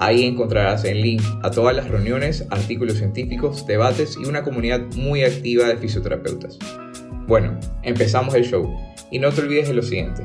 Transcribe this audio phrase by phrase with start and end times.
[0.00, 5.24] Ahí encontrarás el link a todas las reuniones, artículos científicos, debates y una comunidad muy
[5.24, 6.56] activa de fisioterapeutas.
[7.26, 8.72] Bueno, empezamos el show
[9.10, 10.22] y no te olvides de lo siguiente.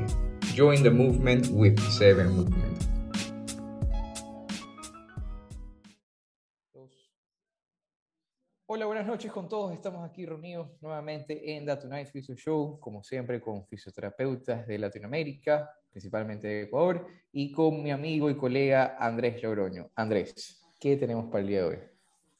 [0.56, 2.84] Join the movement with Seven Movement.
[8.66, 9.72] Hola, buenas noches con todos.
[9.72, 15.68] Estamos aquí reunidos nuevamente en The Tonight Physio Show, como siempre con fisioterapeutas de Latinoamérica,
[15.94, 19.92] principalmente de Ecuador, y con mi amigo y colega Andrés Logroño.
[19.94, 21.76] Andrés, ¿qué tenemos para el día de hoy?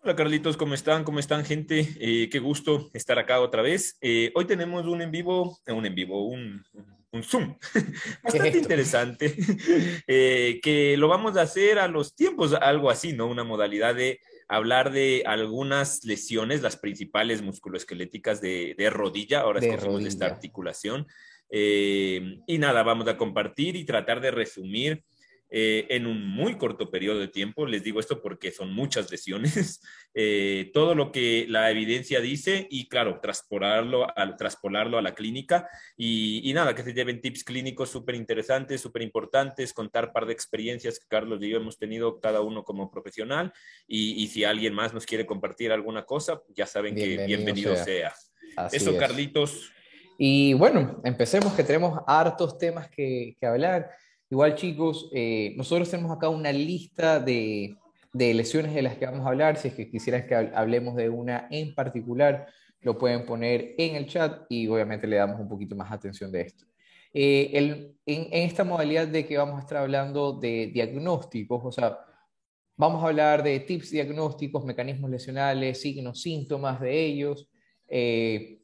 [0.03, 1.05] Hola Carlitos, ¿cómo están?
[1.05, 1.89] ¿Cómo están gente?
[2.01, 3.97] Eh, qué gusto estar acá otra vez.
[4.01, 6.65] Eh, hoy tenemos un en vivo, eh, un en vivo, un,
[7.13, 7.57] un Zoom
[8.25, 9.37] bastante interesante,
[10.07, 13.29] que lo vamos a hacer a los tiempos, algo así, ¿no?
[13.29, 14.19] Una modalidad de
[14.49, 20.09] hablar de algunas lesiones, las principales musculoesqueléticas de, de rodilla, ahora de escogimos rodilla.
[20.09, 21.07] esta articulación.
[21.51, 25.05] Eh, y nada, vamos a compartir y tratar de resumir
[25.57, 29.81] eh, en un muy corto periodo de tiempo, les digo esto porque son muchas lesiones,
[30.15, 35.69] eh, todo lo que la evidencia dice y claro, traspolarlo, al, traspolarlo a la clínica
[35.97, 40.33] y, y, nada, que se lleven tips clínicos súper interesantes, súper importantes, contar par de
[40.33, 43.53] experiencias que Carlos y yo hemos tenido cada uno como profesional
[43.87, 47.77] y, y si alguien más nos quiere compartir alguna cosa, ya saben bienvenido que bienvenido
[47.77, 47.85] sea.
[47.85, 48.67] sea.
[48.73, 48.99] Eso, es.
[48.99, 49.74] Carlitos.
[50.19, 53.91] Y bueno, empecemos que tenemos hartos temas que, hablar.
[54.31, 57.77] Igual chicos, eh, nosotros tenemos acá una lista de,
[58.13, 59.57] de, lesiones de las que vamos a hablar.
[59.57, 62.47] Si es que quisieras que hablemos de una en particular,
[62.81, 66.43] lo pueden poner en el chat y obviamente le damos un poquito más atención de
[66.43, 66.67] esto.
[67.13, 71.99] Eh, en, esta modalidad de que vamos a estar hablando de diagnósticos, o sea,
[72.77, 77.49] vamos a hablar de tips diagnósticos, mecanismos lesionales, signos, síntomas de ellos.
[77.89, 78.61] Eh,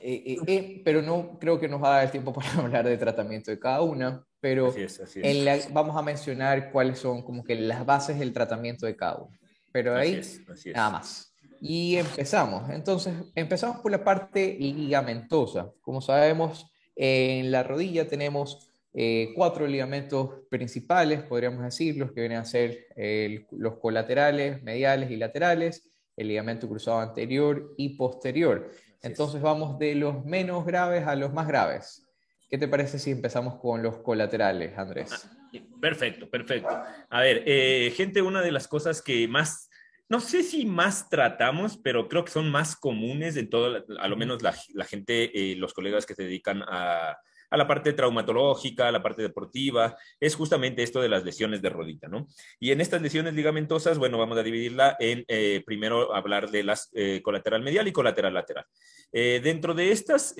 [0.00, 2.96] eh, eh, pero no creo que nos va a dar el tiempo para hablar de
[2.96, 5.26] tratamiento de cada una, pero así es, así es.
[5.26, 9.16] En la, vamos a mencionar cuáles son como que las bases del tratamiento de cada
[9.16, 9.36] uno.
[9.72, 11.34] Pero ahí así nada más.
[11.60, 12.70] Y empezamos.
[12.70, 15.72] Entonces, empezamos por la parte ligamentosa.
[15.80, 22.38] Como sabemos, en la rodilla tenemos eh, cuatro ligamentos principales, podríamos decir, los que vienen
[22.38, 28.70] a ser el, los colaterales, mediales y laterales, el ligamento cruzado anterior y posterior.
[29.04, 32.06] Entonces vamos de los menos graves a los más graves.
[32.48, 35.10] ¿Qué te parece si empezamos con los colaterales, Andrés?
[35.12, 36.70] Ah, perfecto, perfecto.
[37.10, 39.68] A ver, eh, gente, una de las cosas que más,
[40.08, 44.16] no sé si más tratamos, pero creo que son más comunes en todo, a lo
[44.16, 47.16] menos la, la gente, eh, los colegas que se dedican a,
[47.50, 51.70] a la parte traumatológica, a la parte deportiva, es justamente esto de las lesiones de
[51.70, 52.26] rodilla, ¿no?
[52.58, 56.90] Y en estas lesiones ligamentosas, bueno, vamos a dividirla en, eh, primero hablar de las
[56.94, 58.66] eh, colateral medial y colateral lateral.
[59.12, 60.34] Eh, dentro de estas,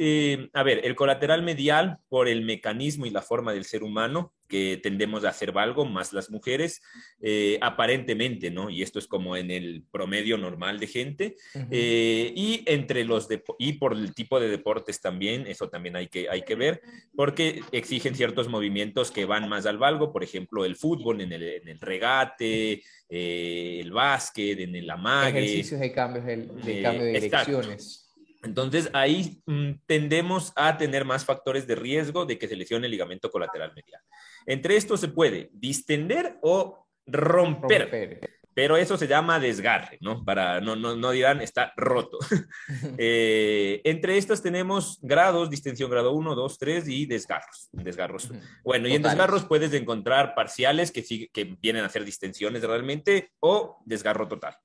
[0.53, 4.79] a ver, el colateral medial, por el mecanismo y la forma del ser humano, que
[4.81, 6.81] tendemos a hacer algo, más las mujeres,
[7.21, 8.71] eh, aparentemente, ¿no?
[8.71, 11.25] Y esto es como en el promedio normal de gente.
[11.55, 11.69] Uh -huh.
[11.73, 13.27] eh, y entre los
[13.59, 16.81] y por el tipo de deportes también, eso también hay que, hay que ver,
[17.17, 21.43] porque exigen ciertos movimientos que van más al valgo, por ejemplo, el fútbol, en el,
[21.43, 25.41] en el regate, eh, el básquet, en el amague.
[25.41, 28.01] Ejercicios de cambios de, de cambio de direcciones.
[28.45, 32.91] Entonces ahí mmm, tendemos a tener más factores de riesgo de que se lesione el
[32.91, 34.03] ligamento colateral medial.
[34.47, 38.31] Entre estos se puede distender o romper, romper.
[38.55, 40.25] pero eso se llama desgarre, ¿no?
[40.25, 42.19] Para no, no, no dirán está roto.
[42.99, 47.69] eh, entre estas tenemos grados, distensión grado 1, 2, 3 y desgarros.
[47.73, 48.29] desgarros.
[48.65, 48.93] Bueno, Totales.
[48.93, 51.03] y en desgarros puedes encontrar parciales que,
[51.33, 54.57] que vienen a ser distensiones realmente o desgarro total.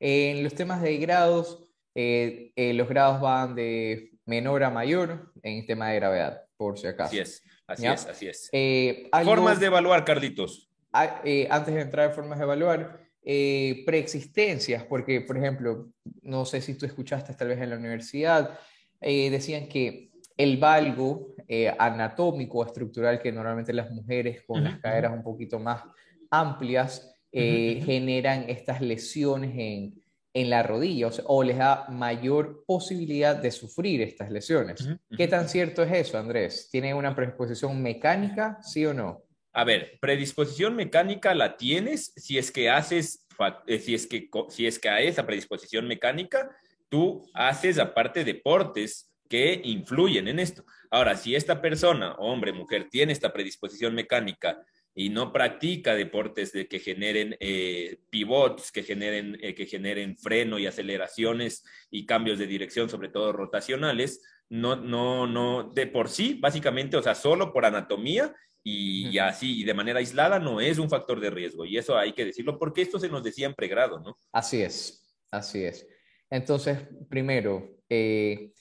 [0.00, 1.64] En los temas de grados,
[1.94, 6.86] eh, eh, los grados van de menor a mayor en tema de gravedad, por si
[6.86, 7.08] acaso.
[7.08, 7.92] Así es, así ¿Ya?
[7.94, 8.48] es, así es.
[8.52, 10.68] Eh, algo, formas de evaluar, Carlitos.
[10.92, 15.90] A, eh, antes de entrar en formas de evaluar, eh, preexistencias, porque, por ejemplo,
[16.22, 18.58] no sé si tú escuchaste tal vez en la universidad,
[19.00, 21.34] decían que el valgo
[21.78, 24.70] anatómico o estructural que normalmente las mujeres con uh -huh.
[24.70, 25.84] las caderas un poquito más
[26.30, 27.84] amplias uh -huh.
[27.84, 29.97] generan estas lesiones en
[30.34, 34.80] en la rodilla o, sea, o, les da mayor posibilidad de sufrir estas lesiones.
[34.80, 35.16] Uh -huh, uh -huh.
[35.16, 36.68] ¿Qué tan cierto es eso, Andrés?
[36.70, 39.24] ¿Tiene una predisposición mecánica, sí o no?
[39.52, 43.26] A ver, predisposición mecánica la tienes si es que haces,
[43.66, 46.50] eh, si es que, si es que a esa predisposición mecánica
[46.88, 50.64] tú haces aparte deportes que influyen en esto.
[50.90, 54.58] Ahora, si esta persona, hombre, mujer, tiene esta predisposición mecánica
[54.94, 60.58] y no practica deportes de que generen eh, pivots, que generen, eh, que generen freno
[60.58, 66.34] y aceleraciones y cambios de dirección, sobre todo rotacionales, no, no, no, de por sí,
[66.40, 70.90] básicamente, o sea, solo por anatomía y, así, y de manera aislada, no es un
[70.90, 71.64] factor de riesgo.
[71.64, 74.18] Y eso hay que decirlo porque esto se nos decía en pregrado, ¿no?
[74.32, 75.86] Así es, así es.
[76.30, 78.52] Entonces, primero, eh,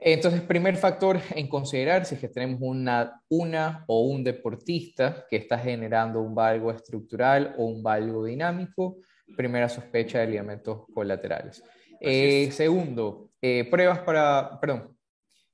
[0.00, 5.36] entonces, primer factor en considerar si es que tenemos una, una o un deportista que
[5.36, 8.96] está generando un valgo estructural o un valgo dinámico,
[9.36, 11.62] primera sospecha de ligamentos colaterales.
[12.00, 14.96] Eh, segundo, eh, pruebas para, perdón,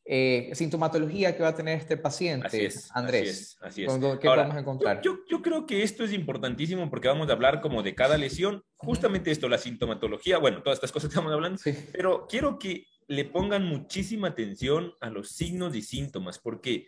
[0.08, 3.58] eh, sintomatología que va a tener este paciente, así es, Andrés.
[3.60, 5.02] Así es, ¿Qué vamos a encontrar?
[5.02, 8.62] Yo, yo, creo que esto es importantísimo porque vamos a hablar como de cada lesión,
[8.76, 11.60] justamente esto, la sintomatología, bueno, todas estas cosas que estamos hablando,
[11.93, 16.87] pero quiero que le pongan muchísima atención a los signos y síntomas, porque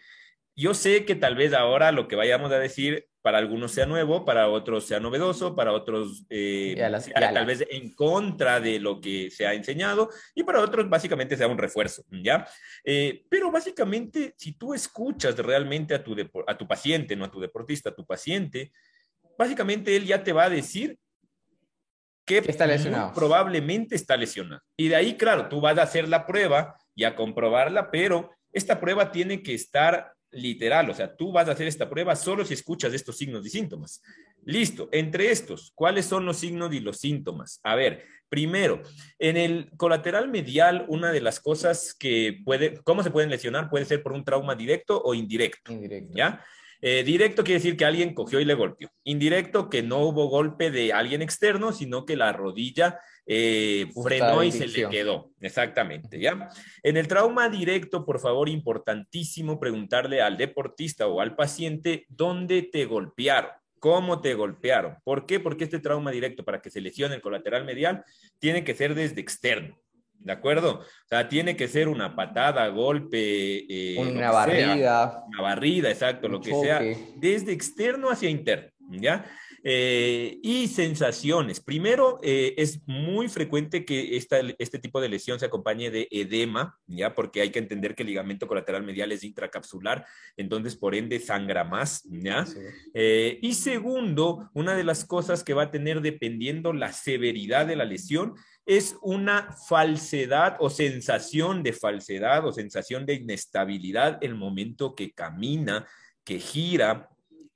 [0.57, 4.25] yo sé que tal vez ahora lo que vayamos a decir para algunos sea nuevo,
[4.25, 9.31] para otros sea novedoso, para otros eh, sea, tal vez en contra de lo que
[9.31, 12.49] se ha enseñado y para otros básicamente sea un refuerzo, ¿ya?
[12.83, 16.17] Eh, pero básicamente, si tú escuchas realmente a tu,
[16.47, 18.73] a tu paciente, no a tu deportista, a tu paciente,
[19.39, 20.99] básicamente él ya te va a decir
[22.29, 23.13] que está lesionado.
[23.15, 24.63] probablemente está lesionado.
[24.77, 28.79] Y de ahí, claro, tú vas a hacer la prueba y a comprobarla, pero esta
[28.79, 32.55] prueba tiene que estar literal, o sea, tú vas a hacer esta prueba solo si
[32.55, 34.03] escuchas estos signos y síntomas.
[34.45, 37.61] Listo, entre estos, ¿cuáles son los signos y los síntomas?
[37.63, 38.83] A ver, primero,
[39.19, 43.71] en el colateral medial, una de las cosas que puede, ¿cómo se pueden lesionar?
[43.71, 45.73] Puede ser por un trauma directo o indirecto.
[45.73, 46.13] Indirecto.
[46.15, 46.45] ¿Ya?
[46.81, 48.91] Eh, directo quiere decir que alguien cogió y le golpeó.
[49.05, 54.53] Indirecto, que no hubo golpe de alguien externo, sino que la rodilla eh, frenó y
[54.53, 55.31] se le quedó.
[55.41, 56.49] Exactamente, ¿ya?
[56.83, 62.85] En el trauma directo, por favor, importantísimo preguntarle al deportista o al paciente dónde te
[62.85, 63.51] golpearon.
[63.81, 64.97] ¿Cómo te golpearon?
[65.05, 65.39] ¿Por qué?
[65.39, 68.05] Porque este trauma directo, para que se lesione el colateral medial,
[68.39, 69.79] tiene que ser desde externo.
[70.19, 70.81] ¿De acuerdo?
[70.81, 73.65] O sea, tiene que ser una patada, golpe.
[73.69, 75.25] Eh, una barrida.
[75.27, 76.83] una barrida, exacto, lo que sea.
[77.17, 79.25] Desde externo hacia interno, ¿ya?
[79.65, 81.61] Eh, y sensaciones.
[81.61, 86.79] Primero, eh, es muy frecuente que esta, este tipo de lesión se acompañe de edema,
[86.87, 87.15] ¿ya?
[87.15, 90.07] Porque hay que entender que el ligamento colateral medial es intracapsular,
[90.37, 92.45] entonces por ende sangra más, ¿ya?
[92.95, 97.85] y segundo, una de las cosas que va a tener dependiendo la severidad de la
[97.85, 98.35] lesión
[98.69, 105.87] es una falsedad o sensación de falsedad o sensación de inestabilidad el momento que camina,
[106.23, 107.09] que gira,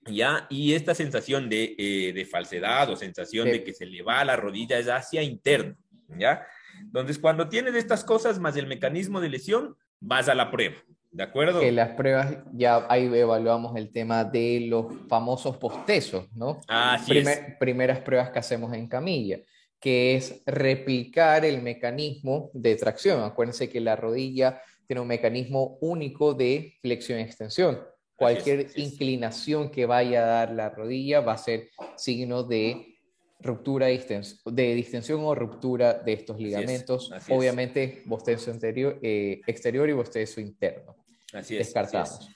[0.07, 0.47] ¿ya?
[0.49, 4.37] Y esta sensación de, eh, falsedad o sensación de que se le va a la
[4.37, 5.77] rodilla es hacia interno,
[6.19, 6.47] ¿ya?
[6.81, 10.77] Entonces, cuando tienes estas cosas más el mecanismo de lesión, vas a la prueba,
[11.11, 11.61] ¿de acuerdo?
[11.61, 16.59] Que las pruebas, ya ahí evaluamos el tema de los famosos postesos, ¿no?
[16.69, 17.43] Así es.
[17.61, 19.41] Primeras pruebas que hacemos en camilla
[19.83, 23.25] que es replicar el mecanismo de tracción.
[23.25, 27.81] Acuérdense que la rodilla tiene un mecanismo único de flexión y extensión.
[28.15, 32.97] Cualquier inclinación que vaya a dar la rodilla va a ser signo de
[33.41, 37.11] ruptura de distensión o ruptura de estos ligamentos.
[37.29, 41.02] Obviamente, bostezo anterior, eh, exterior y bostezo interno.
[41.33, 41.67] Así es.
[41.67, 42.29] Descartamos.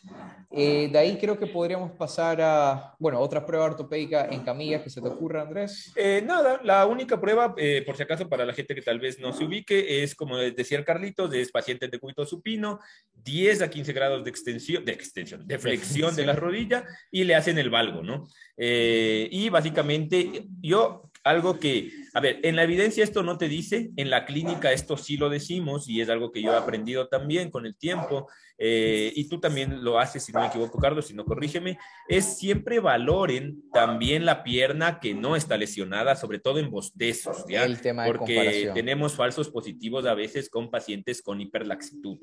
[0.50, 4.88] Eh, de ahí creo que podríamos pasar a, bueno, otra prueba ortopédica en camillas que
[4.88, 5.92] se te ocurra, Andrés.
[5.96, 9.18] Eh, nada, la única prueba, eh, por si acaso, para la gente que tal vez
[9.18, 12.80] no se ubique, es como decía Carlitos, es paciente de cúbito supino,
[13.22, 17.34] 10 a 15 grados de extensión, de extensión, de flexión de la rodilla y le
[17.34, 18.26] hacen el valgo, ¿no?
[18.58, 24.08] y básicamente, yo, algo que, a ver, en la evidencia esto no te dice, en
[24.08, 27.66] la clínica esto sí lo decimos y es algo que yo he aprendido también con
[27.66, 28.26] el tiempo.
[28.58, 32.38] Eh, y tú también lo haces, si no me equivoco, Carlos, si no corrígeme, es
[32.38, 37.64] siempre valoren también la pierna que no está lesionada, sobre todo en bostezos, ¿ya?
[37.64, 42.18] El tema Porque tenemos falsos positivos a veces con pacientes con hiperlaxitud,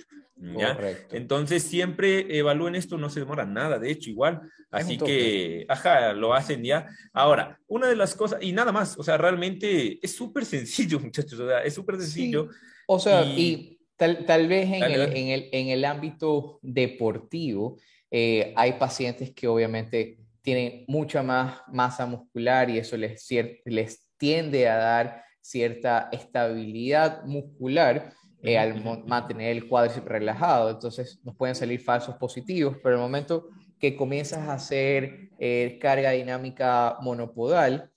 [0.58, 0.76] ¿ya?
[1.12, 4.42] Entonces, siempre evalúen esto, no se demora nada, de hecho, igual.
[4.72, 6.88] Así que, ajá, lo hacen ya.
[7.14, 11.40] Ahora, una de las cosas, y nada más, o sea, realmente es súper sencillo, muchachos,
[11.40, 12.50] o sea, es súper sencillo.
[12.88, 17.78] O sea, y Tal, vez en, el, en, el, en, el, ámbito deportivo
[18.12, 23.26] eh, hay pacientes que obviamente tienen mucha más masa muscular y eso les,
[23.66, 30.72] les tiende a dar cierta estabilidad muscular eh, al mantener el cuádriceps relajado.
[30.72, 33.48] Entonces nos pueden salir falsos positivos, pero el momento
[33.80, 37.90] que comienzas a hacer eh, carga dinámica monopodal,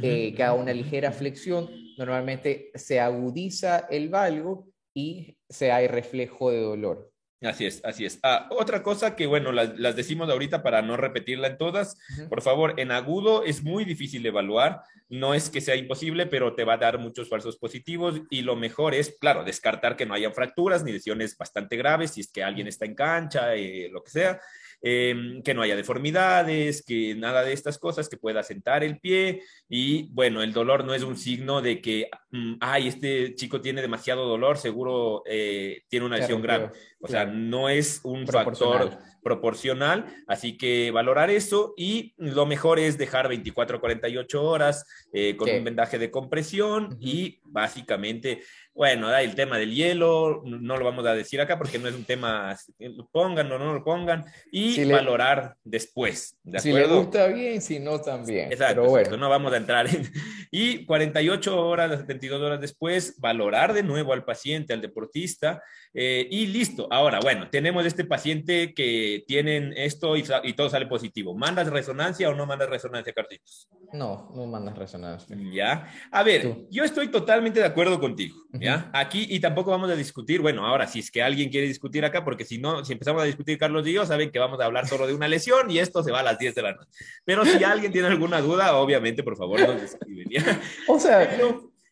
[0.00, 6.60] que haga una ligera flexión, normalmente se agudiza el valgo y se hay reflejo de
[6.60, 7.14] dolor.
[7.42, 8.18] Así es, así es.
[8.22, 11.98] Ah, otra cosa que, bueno, las, decimos ahorita para no repetirla en todas.
[12.28, 14.80] Por favor, en agudo es muy difícil de evaluar.
[15.08, 18.22] No es que sea imposible, pero te va a dar muchos falsos positivos.
[18.30, 22.22] Y lo mejor es, claro, descartar que no haya fracturas ni lesiones bastante graves, si
[22.22, 24.40] es que alguien está en cancha, eh, lo que sea.
[24.86, 29.40] Em, que no haya deformidades, que nada de estas cosas, que pueda sentar el pie.
[29.66, 33.80] Y bueno, el dolor no es un signo de que, mm, ay, este chico tiene
[33.80, 36.68] demasiado dolor, seguro eh, tiene una lesión grave.
[37.00, 41.72] O sea, no es un factor proporcional, así que valorar eso.
[41.78, 46.94] Y lo mejor es dejar 24 a 48 horas eh, con un vendaje de compresión
[47.00, 48.42] y básicamente
[48.74, 52.04] bueno, el tema del hielo, no lo vamos a decir acá porque no es un
[52.04, 56.36] tema, lo pongan o no lo pongan, y valorar después.
[56.58, 58.52] si le gusta bien, si no también.
[58.52, 59.16] Exacto, Pero bueno.
[59.16, 60.10] no vamos a entrar en...
[60.56, 65.60] Y 48 horas, 72 horas después, valorar de nuevo al paciente, al deportista,
[65.92, 66.86] eh, y listo.
[66.92, 70.22] Ahora, bueno, tenemos este paciente que tienen esto y,
[70.54, 71.34] todo sale positivo.
[71.34, 73.68] ¿Mandas resonancia o no mandas resonancia, Carlitos?
[73.92, 75.36] No, no mandas resonancia.
[75.52, 75.88] Ya.
[76.12, 78.36] A ver, yo estoy totalmente de acuerdo contigo.
[78.64, 78.90] ¿Ya?
[78.92, 82.24] Aquí, y tampoco vamos a discutir, bueno, ahora, si es que alguien quiere discutir acá,
[82.24, 84.88] porque si no, si empezamos a discutir Carlos y yo, saben que vamos a hablar
[84.88, 86.90] solo de una lesión y esto se va a las 10 de la noche.
[87.24, 90.28] Pero si alguien tiene alguna duda, obviamente, por favor, nos escriben.
[90.88, 91.28] O sea,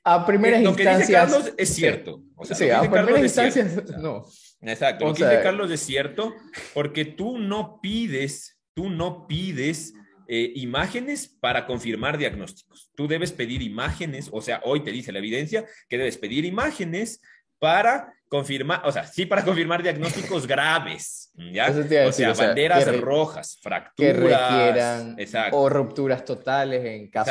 [0.05, 0.97] a primeras lo instancias...
[0.97, 2.23] que dice Carlos es cierto.
[2.37, 4.25] O sea, sí, a primeras instancias, no.
[4.63, 6.35] Exacto, lo que dice Carlos es cierto,
[6.73, 9.95] porque tú no pides, tú no pides
[10.35, 12.91] eh, imágenes para confirmar diagnósticos.
[12.95, 17.21] Tú debes pedir imágenes, o sea, hoy te dice la evidencia que debes pedir imágenes
[17.63, 21.71] para confirmar, o sea, sí para confirmar diagnósticos graves, ¿ya?
[22.09, 24.13] o, sea, banderas rojas, fracturas.
[24.13, 25.17] Que requieran
[25.53, 27.31] o rupturas totales en caso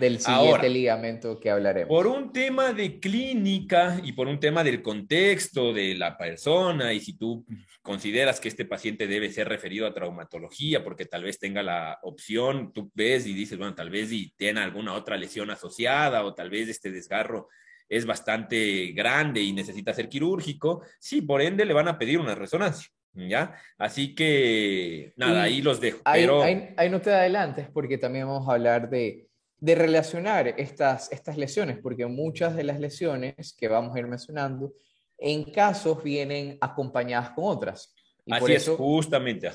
[0.00, 1.90] del siguiente ligamento que hablaremos.
[1.90, 7.00] Por un tema de clínica y por un tema del contexto de la persona y
[7.00, 7.44] si tú
[7.82, 12.72] consideras que este paciente debe ser referido a traumatología porque tal vez tenga la opción,
[12.72, 16.48] tú ves y dices, bueno, tal vez y tiene alguna otra lesión asociada o tal
[16.48, 17.48] vez este desgarro
[17.88, 22.34] es bastante grande y necesita ser quirúrgico, sí, por ende le van a pedir una
[22.34, 22.88] resonancia.
[23.14, 23.54] ¿Ya?
[23.78, 25.98] Así que, nada, ahí los dejo.
[26.04, 26.42] Ahí, pero...
[26.42, 29.26] ahí, no te adelantes porque también vamos a hablar de,
[29.58, 34.72] de relacionar estas, estas lesiones, porque muchas de las lesiones que vamos a ir mencionando,
[35.16, 37.92] en casos vienen acompañadas con otras.
[38.24, 39.50] Y Así por es, justamente.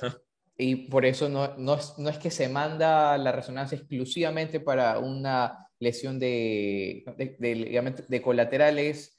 [0.57, 5.62] Y por eso no, no, no es que se manda la resonancia exclusivamente para una
[5.83, 9.17] lesión de, de, de, colaterales,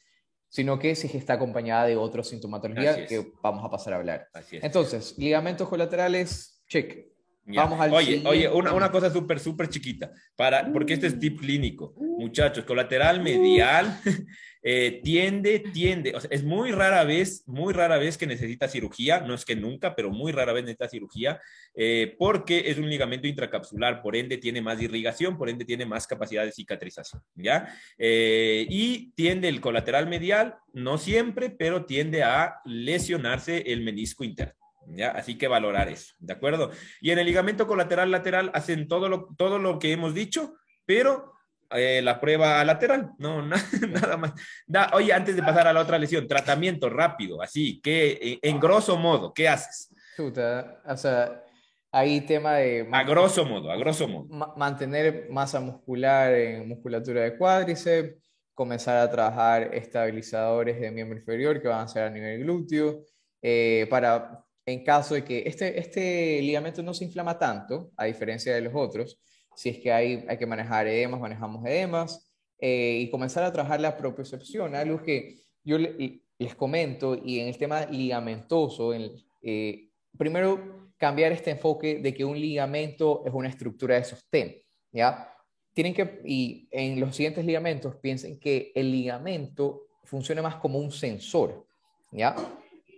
[0.48, 4.28] sino que si está acompañada de otros sintomatología que vamos a pasar a hablar.
[4.50, 7.06] Entonces, ligamentos colaterales, check.
[7.46, 11.40] Vamos al oye, oye, una, una cosa súper, súper chiquita, para, porque este es tip
[11.40, 11.94] clínico.
[11.96, 14.00] Muchachos, colateral medial
[14.66, 19.20] eh, tiende, tiende, o sea, es muy rara vez, muy rara vez que necesita cirugía,
[19.20, 21.38] no es que nunca, pero muy rara vez necesita cirugía,
[21.74, 26.06] eh, porque es un ligamento intracapsular, por ende tiene más irrigación, por ende tiene más
[26.06, 27.76] capacidad de cicatrización, ¿ya?
[27.98, 34.54] Eh, y tiende el colateral medial, no siempre, pero tiende a lesionarse el menisco interno.
[34.86, 35.12] ¿Ya?
[35.12, 36.70] Así que valorar eso, ¿de acuerdo?
[37.00, 41.33] Y en el ligamento colateral lateral hacen todo lo, todo lo que hemos dicho, pero
[41.74, 44.32] eh, la prueba lateral, no, nada más.
[44.66, 48.96] Da, oye, antes de pasar a la otra lesión, tratamiento rápido, así, que en grosso
[48.96, 49.90] modo, ¿qué haces?
[50.18, 51.42] o sea,
[51.90, 52.88] hay tema de...
[52.90, 54.26] A grosso modo, a grosso modo.
[54.56, 58.16] mantener masa muscular en musculatura de cuádriceps,
[58.52, 63.04] comenzar a trabajar estabilizadores de miembro inferior que van a ser a nivel glúteo,
[63.42, 68.54] eh, para, en caso de que este, este ligamento no se inflama tanto, a diferencia
[68.54, 69.20] de los otros,
[69.56, 73.80] si es que hay, hay que manejar edemas, manejamos edemas, eh, y comenzar a trabajar
[73.80, 78.92] la propiocepción, algo que yo les comento, y en el tema ligamentoso,
[79.42, 84.56] eh, primero cambiar este enfoque de que un ligamento es una estructura de sostén,
[84.92, 85.30] ¿ya?
[85.72, 90.92] Tienen que, y en los siguientes ligamentos, piensen que el ligamento funciona más como un
[90.92, 91.66] sensor,
[92.12, 92.34] ¿ya?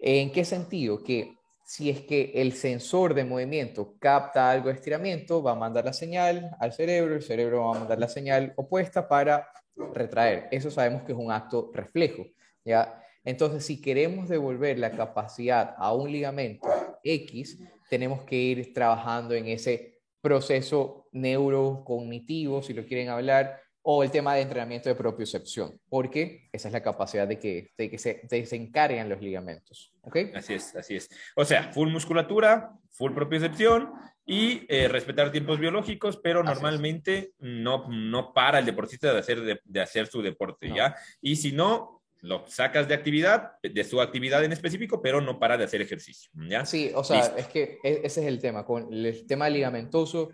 [0.03, 1.03] ¿En qué sentido?
[1.03, 1.37] Que
[1.67, 5.93] si es que el sensor de movimiento capta algo de estiramiento, va a mandar la
[5.93, 9.51] señal al cerebro, el cerebro va a mandar la señal opuesta para
[9.93, 10.47] retraer.
[10.53, 12.25] Eso sabemos que es un acto reflejo,
[12.65, 13.03] ¿ya?
[13.25, 16.69] Entonces, si queremos devolver la capacidad a un ligamento
[17.03, 17.59] X,
[17.91, 24.35] tenemos que ir trabajando en ese proceso neurocognitivo, si lo quieren hablar, o el tema
[24.35, 29.09] de entrenamiento de propiocepción, porque esa es la capacidad de que, de que se desencarguen
[29.09, 29.95] los ligamentos.
[30.03, 30.17] ¿ok?
[30.35, 31.09] Así es, así es.
[31.37, 33.93] O sea, full musculatura, full propiocepción
[34.27, 39.81] y eh, respetar tiempos biológicos, pero normalmente no, no para el deportista de hacer, de,
[39.81, 40.97] hacer su deporte, ¿ya?
[41.21, 45.57] Y si no, lo sacas de actividad, de su actividad en específico, pero no para
[45.57, 46.67] de hacer ejercicio, ¿ya?
[46.67, 50.31] Sí, o sea, es que e, ese es el tema, con el tema ligamentoso,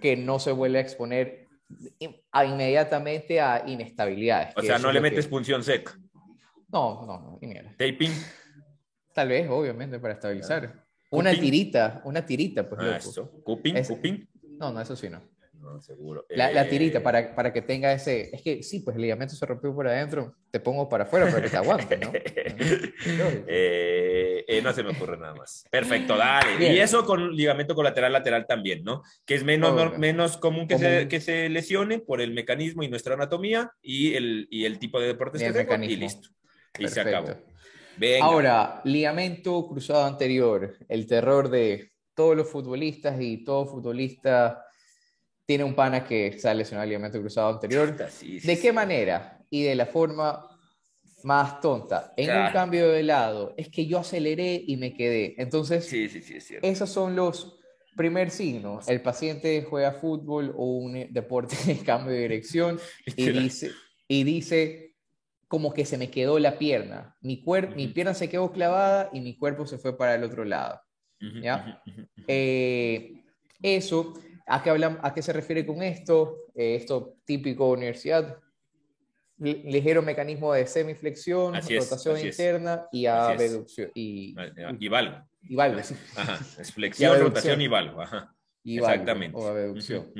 [0.00, 1.45] que no se vuelve a exponer
[2.44, 4.56] inmediatamente a inestabilidades.
[4.56, 5.98] O sea, no le metes punción seca.
[6.68, 7.40] No, no, no.
[7.76, 8.12] Taping.
[9.14, 10.84] Tal vez, obviamente, para estabilizar.
[11.10, 12.80] Una tirita, una tirita, pues.
[12.82, 13.30] Ah, eso.
[13.42, 13.82] ¿Cuping?
[13.84, 14.28] ¿Cuping?
[14.58, 15.22] No, no, eso sí no
[15.80, 16.26] seguro.
[16.30, 18.34] La, tirita, eh, para, para que tenga ese.
[18.34, 21.42] Es que sí, pues el ligamento se rompió por adentro, te pongo para afuera para
[21.42, 22.12] que te aguante, ¿no?
[23.48, 23.95] Eh,
[24.46, 25.64] eh, no se me ocurre nada más.
[25.70, 26.72] Perfecto, dale.
[26.72, 29.02] Y eso con ligamento colateral lateral también, ¿no?
[29.24, 33.14] Que es menos, menos común que, Se, que se lesione por el mecanismo y nuestra
[33.14, 36.28] anatomía y el, y el tipo de deportes que tengo, y listo.
[36.78, 37.30] Y se acabó.
[38.20, 44.62] Ahora, ligamento cruzado anterior, el terror de todos los futbolistas y todo futbolista
[45.46, 47.96] tiene un pana que sale lesionado el ligamento cruzado anterior.
[47.96, 49.38] ¿De qué manera?
[49.48, 50.55] Y de la forma
[51.26, 52.12] más tonta.
[52.16, 55.34] En un cambio de lado, es que yo aceleré y me quedé.
[55.38, 55.92] Entonces,
[56.62, 57.58] esos son los
[57.96, 58.88] primer signos.
[58.88, 62.78] El paciente juega fútbol o un deporte de cambio de dirección
[63.16, 63.72] y dice,
[64.06, 64.94] y dice
[65.48, 67.16] como que se me quedó la pierna.
[67.20, 70.44] Mi, cuerpo, mi pierna se quedó clavada y mi cuerpo se fue para el otro
[70.44, 70.80] lado.
[71.42, 71.82] ¿ya?
[72.28, 73.24] Eh,
[73.62, 74.14] eso
[74.48, 76.36] ¿A qué, ¿A qué se refiere con esto?
[76.54, 78.38] Eh, esto típico universidad,
[79.38, 83.90] ligero mecanismo de semiflexión, rotación interna y abducción.
[83.94, 84.34] Y,
[84.78, 85.16] y valgo.
[85.42, 85.94] Y valgo, sí.
[86.16, 86.38] Ajá.
[86.60, 88.02] Es flexión, rotación y valgo.
[88.02, 88.34] Ajá.
[88.64, 89.36] Exactamente.
[89.36, 90.10] o abducción.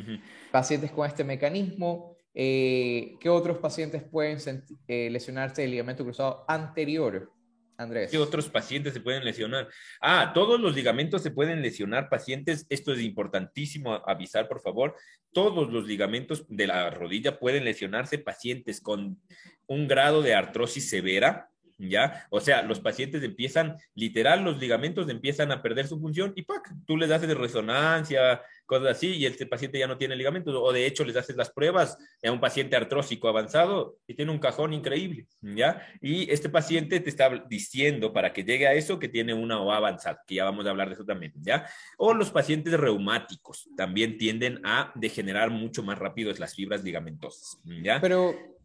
[0.52, 4.38] Pacientes con este mecanismo, eh, ¿qué otros pacientes pueden
[4.87, 7.32] eh, lesionarse del ligamento cruzado anterior?
[7.78, 8.11] Andrés.
[8.11, 9.68] ¿Qué otros pacientes se pueden lesionar?
[10.00, 12.66] Ah, todos los ligamentos se pueden lesionar pacientes.
[12.68, 14.97] Esto es importantísimo avisar, por favor.
[15.33, 19.20] Todos los ligamentos de la rodilla pueden lesionarse pacientes con
[19.66, 22.27] un grado de artrosis severa, ¿ya?
[22.31, 26.72] O sea, los pacientes empiezan, literal, los ligamentos empiezan a perder su función y ¡pac!
[26.87, 30.87] Tú les haces resonancia, cosas así, y este paciente ya no tiene ligamentos, o de
[30.87, 35.26] hecho les haces las pruebas a un paciente artrósico avanzado y tiene un cajón increíble,
[35.40, 35.87] ¿ya?
[36.00, 39.79] Y este paciente te está diciendo para que llegue a eso que tiene una OA
[39.79, 41.66] avanzada, que ya vamos a hablar de eso también, ¿ya?
[41.96, 48.00] O los pacientes reumáticos también tienden a degenerar mucho más rápido las fibras ligamentosas, ¿ya?
[48.00, 48.56] Pero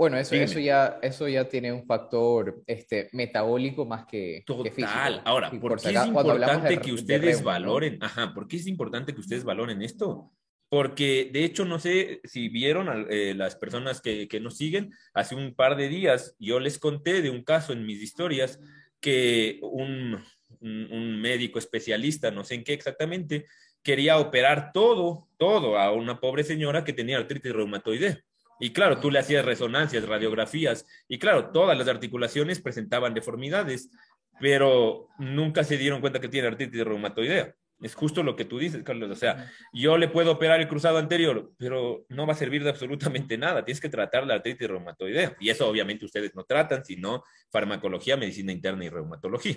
[0.00, 5.20] bueno, eso, eso, ya, eso ya tiene un factor este, metabólico más que, Total.
[5.26, 7.98] Ahora, ¿por qué es importante que ustedes valoren?
[8.02, 10.32] Ajá, ¿por qué es importante que ustedes valoren esto?
[10.70, 15.34] Porque de hecho, no sé si vieron eh, las personas que, que, nos siguen, hace
[15.34, 18.58] un par de días yo les conté de un caso en mis historias
[19.00, 20.18] que un,
[20.62, 23.44] un médico especialista, no sé en qué exactamente,
[23.82, 28.24] quería operar todo, todo a una pobre señora que tenía artritis reumatoide.
[28.60, 33.90] Y claro, tú le hacías resonancias, radiografías, y claro, todas las articulaciones presentaban deformidades,
[34.38, 37.54] pero nunca se dieron cuenta que tiene artritis reumatoidea.
[37.80, 39.10] Es justo lo que tú dices, Carlos.
[39.10, 42.70] O sea, yo le puedo operar el cruzado anterior, pero no va a servir de
[42.70, 43.64] absolutamente nada.
[43.64, 45.34] Tienes que tratar la artritis reumatoidea.
[45.40, 49.56] Y eso obviamente ustedes no tratan, sino farmacología, medicina interna y reumatología.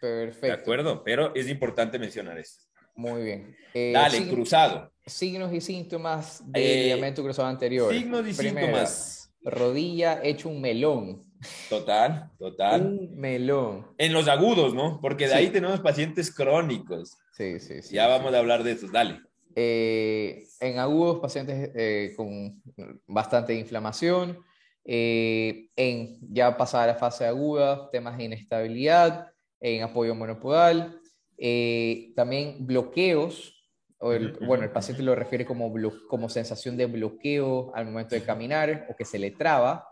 [0.00, 0.46] Perfecto.
[0.46, 2.64] De acuerdo, pero es importante mencionar esto.
[2.94, 3.56] Muy bien.
[3.74, 4.92] Eh, Dale, cruzado.
[5.06, 7.92] Signos y síntomas del eh, ligamento cruzado anterior.
[7.92, 9.32] Signos y síntomas.
[9.44, 11.24] Rodilla hecho un melón.
[11.68, 12.82] Total, total.
[12.82, 13.88] Un melón.
[13.98, 15.00] En los agudos, ¿no?
[15.00, 17.18] Porque de ahí tenemos pacientes crónicos.
[17.36, 17.94] Sí, sí, sí.
[17.96, 18.86] Ya vamos a hablar de eso.
[18.92, 19.20] Dale.
[19.56, 22.62] Eh, en agudos, pacientes con
[23.08, 24.38] bastante inflamación.
[24.84, 31.01] en ya pasada la fase aguda, temas de inestabilidad, en apoyo monopodal,
[31.44, 35.74] eh, también bloqueos, o el, bueno, el paciente lo refiere como,
[36.08, 39.84] como sensación de bloqueo al momento de caminar o que se le traba.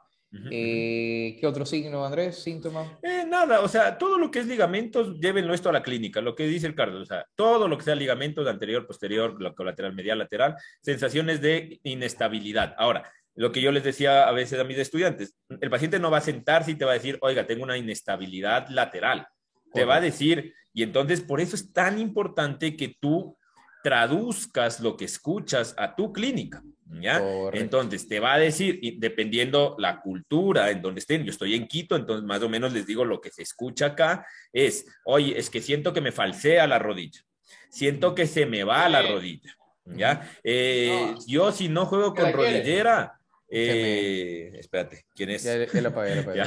[0.48, 2.40] Eh, ¿Qué otro signo, Andrés?
[2.40, 3.00] ¿Síntoma?
[3.02, 6.36] Eh, nada, o sea, todo lo que es ligamentos, llévenlo esto a la clínica, lo
[6.36, 10.18] que dice el cardio, o sea, todo lo que sea ligamentos anterior, posterior, colateral, medial,
[10.18, 12.76] lateral, sensaciones de inestabilidad.
[12.78, 16.18] Ahora, lo que yo les decía a veces a mis estudiantes, el paciente no va
[16.18, 19.26] a sentarse y te va a decir, oiga, tengo una inestabilidad lateral.
[19.72, 23.36] Te va a decir, y entonces por eso es tan importante que tú
[23.82, 26.62] traduzcas lo que escuchas a tu clínica.
[27.00, 27.22] ¿Ya?
[27.52, 31.94] Entonces te va a decir, dependiendo la cultura en donde estén, yo estoy en Quito,
[31.94, 35.60] entonces más o menos les digo lo que se escucha acá es, oye, es que
[35.62, 37.20] siento que me falsea la rodilla,
[37.68, 40.28] siento que se me va la rodilla, ¿ya?
[40.42, 43.20] Eh, yo si no juego con rodillera,
[43.52, 45.42] Eh, espérate, ¿quién es?
[45.42, 46.42] Ya, ya lo apagué, lo apagué.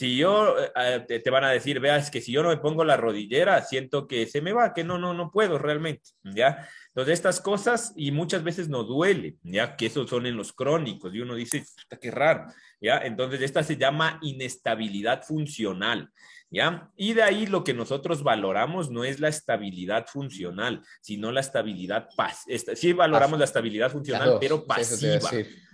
[0.00, 2.84] Si yo, eh, te, te van a decir, veas que si yo no me pongo
[2.84, 6.66] la rodillera, siento que se me va, que no, no, no puedo realmente, ¿ya?
[6.86, 9.76] Entonces, estas cosas, y muchas veces no duele, ¿ya?
[9.76, 12.46] Que esos son en los crónicos, y uno dice, "Puta, qué raro,
[12.80, 12.96] ¿ya?
[12.96, 16.08] Entonces, esta se llama inestabilidad funcional,
[16.50, 16.90] ¿ya?
[16.96, 22.08] Y de ahí lo que nosotros valoramos no es la estabilidad funcional, sino la estabilidad
[22.16, 22.42] paz.
[22.48, 25.30] esta- Sí valoramos la estabilidad funcional, pero pasiva.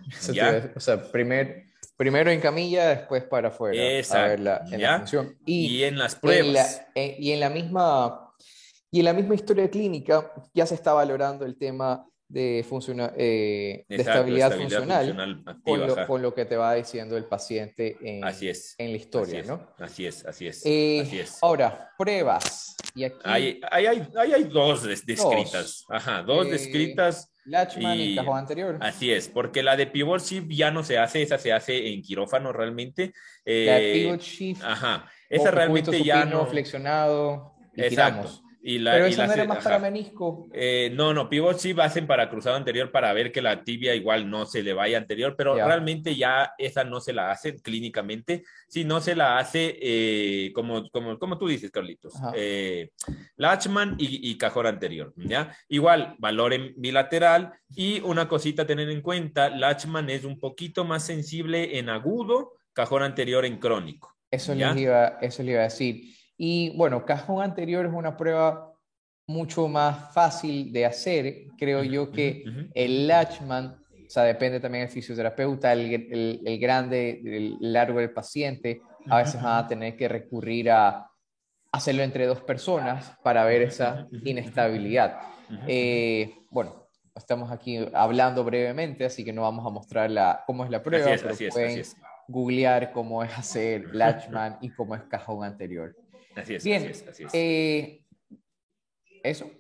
[0.09, 0.73] Eso ¿Ya?
[0.77, 1.65] O sea, primer,
[1.97, 3.81] primero en camilla, después para afuera.
[3.81, 4.91] a Exacto, en ¿ya?
[4.93, 5.37] la función.
[5.47, 6.53] Y, Y, en las en pruebas.
[6.95, 8.23] la, en- y en la misma
[8.91, 13.85] y en la misma historia clínica ya se está valorando el tema de, funciona- eh,
[13.89, 16.07] de estabilidad, funcional, funcional con, lo, ajá.
[16.07, 18.75] con lo que te va diciendo el paciente en, Así es.
[18.79, 19.69] en la historia, así es, ¿no?
[19.79, 20.63] Así es, así es.
[20.67, 21.39] Eh, así es.
[21.43, 22.75] Ahora, pruebas.
[22.95, 25.85] Y aquí, Ahí hay, hay, hay, hay dos des- descritas.
[25.89, 27.33] Ajá, dos Eh, descritas.
[27.45, 28.77] Latchman y, y- cajón anterior.
[28.81, 32.03] Así es, porque la de pivot shift ya no se hace, esa se hace en
[32.03, 33.13] quirófano realmente.
[33.45, 36.47] la Eh, pivot shift, Ajá, esa realmente ya supino no.
[36.47, 37.89] flexionado y Exacto.
[38.23, 38.43] tiramos.
[38.69, 39.65] Y la, Pero y eso la no era más ajá.
[39.69, 40.49] para menisco.
[40.53, 44.29] Eh, no, no, pivot sí hacen para cruzado anterior para ver que la tibia igual
[44.29, 48.83] no se le vaya anterior, pero realmente ya esa no se la hacen clínicamente, si
[48.83, 52.91] no se la hace eh, como, como, como tú dices, Carlitos, eh,
[53.37, 55.57] Latchman y, y cajón anterior, ¿ya?
[55.69, 60.85] Igual, valor en bilateral y una cosita a tener en cuenta, Latchman es un poquito
[60.85, 64.17] más sensible en agudo, cajón anterior en crónico.
[64.29, 64.73] Eso ¿Ya?
[64.73, 66.16] les iba, eso les iba a decir.
[66.39, 68.73] Y bueno, cajón anterior es una prueba
[69.29, 71.47] mucho más fácil de hacer.
[71.59, 72.45] Creo yo que
[72.75, 78.13] el Latchman, o sea, depende también del fisioterapeuta, el, el- el grande, el largo del
[78.13, 81.11] paciente, a veces van a tener que recurrir a
[81.73, 85.19] hacerlo entre dos personas para ver esa inestabilidad.
[85.67, 90.71] Eh, bueno, estamos aquí hablando brevemente, así que no vamos a mostrar la, cómo es
[90.71, 91.97] la prueba, Así es, pero así es, pueden así es.
[92.29, 95.95] Googlear cómo es hacer Latchman y cómo es cajón anterior.
[96.35, 97.31] Así es, Bien, así es, así es.
[97.35, 98.03] eh,
[99.23, 99.51] eso.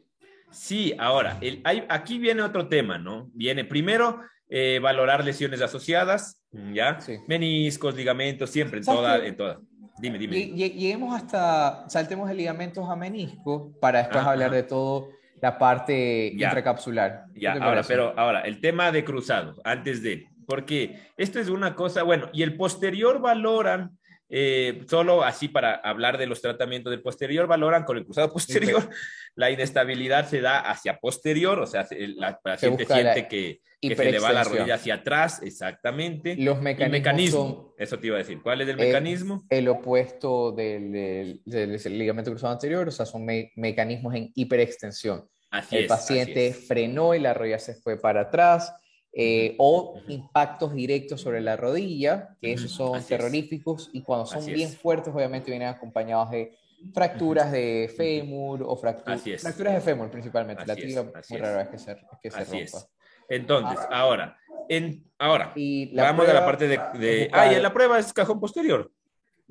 [0.51, 3.29] Sí, ahora, el- hay- aquí viene otro tema, ¿no?
[3.35, 6.41] Viene primero eh, valorar lesiones asociadas,
[6.73, 7.01] ¿ya?
[7.01, 7.17] Sí.
[7.27, 9.27] Meniscos, ligamentos, siempre, en ¿Sabes toda, qué?
[9.27, 9.61] en toda.
[9.99, 10.37] Dime, dime.
[10.37, 15.09] Lle- lle- Lleguemos hasta, saltemos de ligamentos a menisco para después Ajá, hablar de todo
[15.43, 16.47] la parte Ya.
[16.49, 17.25] intracapsular.
[17.35, 21.75] ¿Qué Ya, ahora, pero ahora, el tema de cruzado, antes de, porque esto es una
[21.75, 27.03] cosa, bueno, y el posterior valoran, eh, solo así para hablar de los tratamientos del
[27.03, 28.89] posterior, valoran con el cruzado posterior,
[29.37, 33.95] la inestabilidad se da hacia posterior, o sea, se- la paciente la siente que, que
[33.95, 36.35] se le va la rodilla hacia atrás, exactamente.
[36.37, 38.41] Los Y mecanismos, mecanismo, eso te iba a decir.
[38.43, 39.45] ¿Cuál es el mecanismo?
[39.49, 44.33] el opuesto del, del- del- del ligamento cruzado anterior, o sea, son me- mecanismos en
[44.35, 45.29] hiperextensión.
[45.51, 45.89] Así el es.
[45.89, 46.67] paciente así es.
[46.67, 48.73] frenó y la rodilla se fue para atrás,
[49.19, 53.09] eh, o impactos directos sobre la rodilla, que esos son así es.
[53.09, 54.77] terroríficos y cuando son Así bien es.
[54.77, 56.55] fuertes, obviamente vienen acompañados de
[56.93, 60.65] fracturas de fémur o fractu- fracturas de fémur principalmente.
[60.67, 62.63] la Así es, tibia muy rara vez que se, que se rompa.
[62.63, 62.89] es.
[63.29, 64.37] Entonces, ahora,
[64.69, 66.77] en, ahora, Y la vamos a la parte de...
[66.99, 68.93] de ah, y en la prueba es cajón posterior.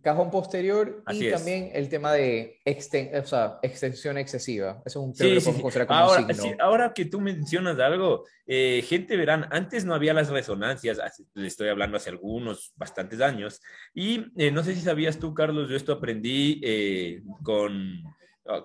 [0.01, 1.34] Cajón posterior Así y es.
[1.34, 4.81] también el tema de exten- o sea, extensión excesiva.
[4.86, 6.43] Eso es un creo Sí, que sí, podemos considerar como Ahora, un signo.
[6.43, 10.99] sí, ahora que tú mencionas algo, eh, gente verán, antes no había las resonancias,
[11.34, 13.62] le estoy hablando hace algunos, bastantes años,
[13.95, 18.03] y eh, no sé si sabías tú, Carlos, yo esto aprendí eh, con,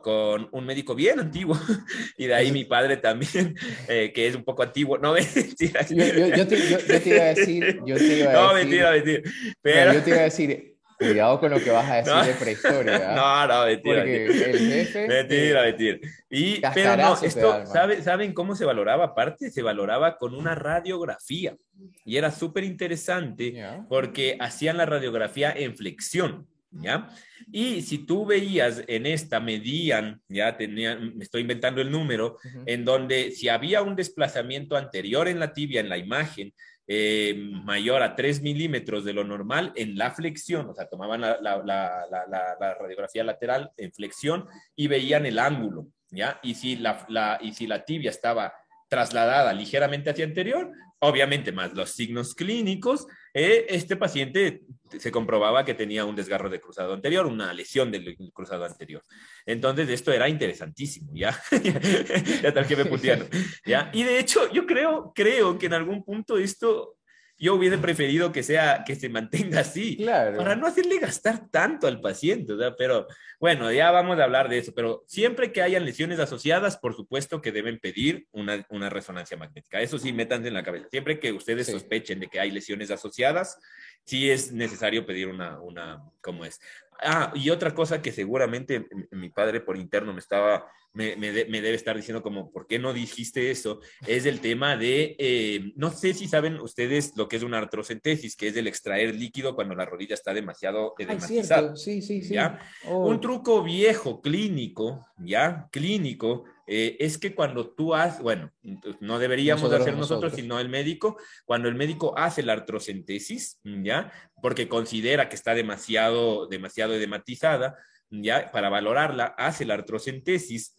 [0.02, 1.56] con un médico bien antiguo,
[2.18, 3.54] y de ahí mi padre también,
[3.88, 5.86] eh, que es un poco antiguo, no mentira.
[5.88, 8.54] Yo, yo- yo te, yo- te iba a decir, yo te iba a No, decir-
[8.64, 9.22] mentira, mentira.
[9.62, 12.24] Pero, yo te iba a decir, cuidado con lo que vas a decir No.
[12.24, 13.10] de prehistoria.
[13.10, 13.46] ¿ah?
[13.48, 13.96] no, no, mentira.
[13.96, 14.50] Porque mentira.
[14.50, 15.08] el jefe.
[15.08, 15.98] Mentira, mentira.
[16.30, 17.66] Y, pero no, esto.
[17.66, 19.06] ¿sabe- ¿saben cómo se valoraba?
[19.06, 21.56] Aparte, se valoraba con una radiografía.
[22.04, 23.84] Y era súper interesante ya.
[23.88, 27.08] porque hacían la radiografía en flexión, ¿ya?
[27.50, 32.62] Y si tú veías en esta, medían, ya tenían, me estoy inventando el número, Ujú.
[32.66, 36.52] en donde si había un desplazamiento anterior en la tibia, en la imagen,
[36.92, 41.38] eh, mayor a 3 milímetros de lo normal en la flexión, o sea, tomaban la,
[41.40, 46.40] la- radiografía lateral en flexión y veían el ángulo, ¿ya?
[46.42, 48.52] Y si la- y si la tibia estaba
[48.90, 54.62] trasladada ligeramente hacia anterior, obviamente más los signos clínicos, eh, este paciente
[54.98, 59.02] se comprobaba que tenía un desgarro de cruzado anterior, una lesión del cruzado anterior.
[59.46, 61.40] Entonces, esto era interesantísimo, ¿ya?
[62.42, 63.28] ya tal que me putearon,
[63.64, 63.90] ¿ya?
[63.94, 66.96] Y de hecho, yo creo, creo que en algún punto esto
[67.40, 70.36] yo hubiese preferido que sea, que se mantenga así, Claro.
[70.36, 73.06] para no hacerle gastar tanto al paciente, sea, pero
[73.40, 77.40] bueno, ya vamos a hablar de eso, pero siempre que hayan lesiones asociadas, por supuesto
[77.40, 81.32] que deben pedir una, una resonancia magnética, eso sí, métanse en la cabeza, siempre que
[81.32, 81.72] ustedes Sí.
[81.72, 83.58] sospechen de que hay lesiones asociadas,
[84.04, 86.60] sí es necesario pedir una, una, ¿cómo es?
[87.02, 91.46] Ah, y otra cosa que seguramente mi padre por interno me estaba, me, me de-
[91.46, 93.80] me debe estar diciendo como, ¿por qué no dijiste eso?
[94.06, 98.36] Es el tema de, eh, no sé si saben ustedes lo que es una artrocentesis,
[98.36, 101.60] que es el extraer líquido cuando la rodilla está demasiado edematizada.
[101.74, 102.34] cierto, sí, sí, sí.
[102.34, 102.58] ¿Ya?
[102.84, 105.68] Oh, Un truco viejo, clínico, ¿ya?
[105.72, 108.52] Clínico, eh, es que cuando tú haces, bueno,
[109.00, 110.40] no deberíamos Nosotros, hacer nosotros, nosotros.
[110.40, 114.12] sino el médico, cuando el médico hace la artrocentesis, ¿ya?
[114.40, 117.76] Porque considera que está demasiado, demasiado edematizada,
[118.08, 118.52] ¿ya?
[118.52, 120.76] Para valorarla, hace la artrocentesis,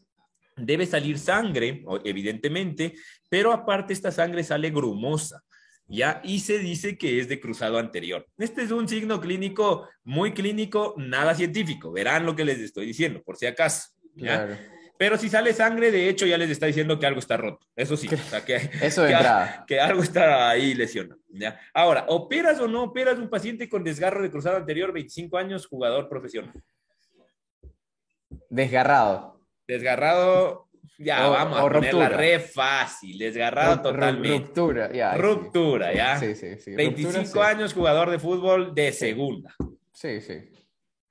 [0.55, 2.93] debe salir sangre, evidentemente,
[3.27, 5.43] pero aparte esta sangre sale grumosa.
[5.87, 6.21] ¿ya?
[6.23, 8.25] Y se dice que es de cruzado anterior.
[8.37, 11.91] Este es un signo clínico muy clínico, nada científico.
[11.91, 13.89] Verán lo que les estoy diciendo, por si acaso.
[14.15, 14.45] ¿ya?
[14.45, 14.80] claro.
[15.01, 17.65] Pero si sale sangre, de hecho, ya les está diciendo que algo está roto.
[17.75, 19.15] Eso sí, o sea, que, Eso que-
[19.65, 21.19] que algo está ahí lesionado.
[21.29, 21.59] ¿ya?
[21.73, 26.07] Ahora, ¿operas o no operas un paciente con desgarro de cruzado anterior, 25 años, jugador
[26.07, 26.53] profesional?
[28.49, 29.39] Desgarrado.
[29.67, 30.67] Desgarrado,
[30.99, 32.17] ya O- vamos a o ponerla ruptura.
[32.17, 33.17] re fácil.
[33.17, 34.37] Desgarrado Ru- totalmente.
[34.37, 35.15] Ruptura, ya.
[35.15, 36.19] Ruptura, ¿ya?
[36.19, 36.75] Sí, sí, sí.
[36.75, 37.55] 25 Ruptura, sí.
[37.55, 39.55] años, jugador de fútbol de segunda.
[39.93, 40.47] Sí, sí.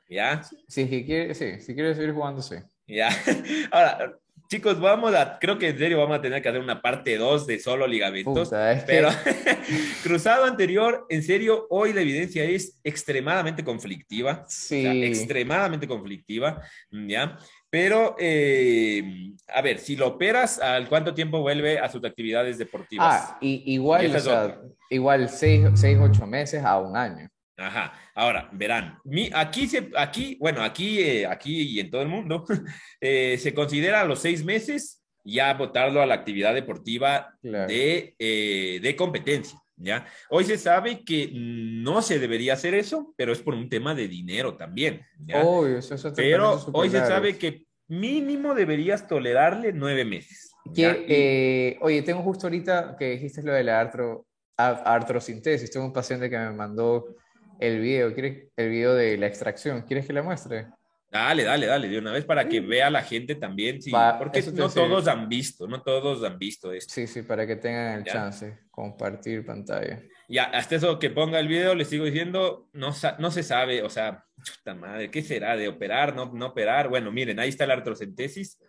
[0.09, 0.43] ¿Ya?
[0.69, 2.55] Sí, si quiere, sí, si quiere seguir jugando, sí.
[2.91, 3.09] ¿Ya?
[3.71, 4.17] Ahora,
[4.49, 7.47] chicos, vamos a, creo que en serio vamos a tener que hacer una parte 2
[7.47, 8.49] de solo ligamentos.
[8.49, 9.09] Puta, es que- Pero
[10.03, 14.45] cruzado anterior, en serio, hoy la evidencia es extremadamente conflictiva.
[14.49, 14.81] Sí.
[14.81, 17.39] O sea, extremadamente conflictiva, ¿ya?
[17.71, 23.29] Pero, eh, a ver, si lo operas, ¿al cuánto tiempo vuelve a sus actividades deportivas?
[23.31, 24.59] Ah, y, igual, o sea,
[24.91, 25.69] igual 6,
[26.01, 27.30] 8 meses a un año.
[27.61, 27.93] Ajá.
[28.15, 32.45] Ahora, verán, mi, aquí, se, aquí, bueno, aquí, eh, aquí y en todo el mundo,
[33.01, 37.69] eh, se considera a los seis meses ya votarlo a la actividad deportiva Claro.
[37.69, 40.07] de, eh, de competencia, ¿ya?
[40.31, 44.09] Hoy se sabe que no se debería hacer eso, pero es por un tema de
[44.09, 45.45] dinero también, ¿ya?
[45.45, 50.53] Obvio, eso es pero hoy se sabe que mínimo deberías tolerarle nueve meses.
[50.75, 55.71] Que, eh, oye, tengo justo ahorita que dijiste lo de la artro, artrosintesis.
[55.71, 57.17] Tengo un paciente que me mandó
[57.61, 59.83] el video, ¿quieres el video de la extracción?
[59.83, 60.67] ¿Quieres que le muestre?
[61.13, 64.41] Dale, dale, dale, de una vez para que vea la gente también, sí, Va, porque
[64.53, 64.87] no sirve.
[64.87, 66.95] todos han visto, no todos han visto esto.
[66.95, 68.13] Sí, sí, para que tengan el Ya.
[68.13, 68.59] chance.
[68.71, 70.01] Compartir pantalla.
[70.29, 73.91] Ya, hasta eso que ponga el video, les sigo diciendo, no, no se sabe, o
[73.91, 75.57] sea, chuta madre, ¿qué será?
[75.57, 76.89] ¿De operar, no, no operar?
[76.89, 78.61] Bueno, miren, ahí está la artrocentesis.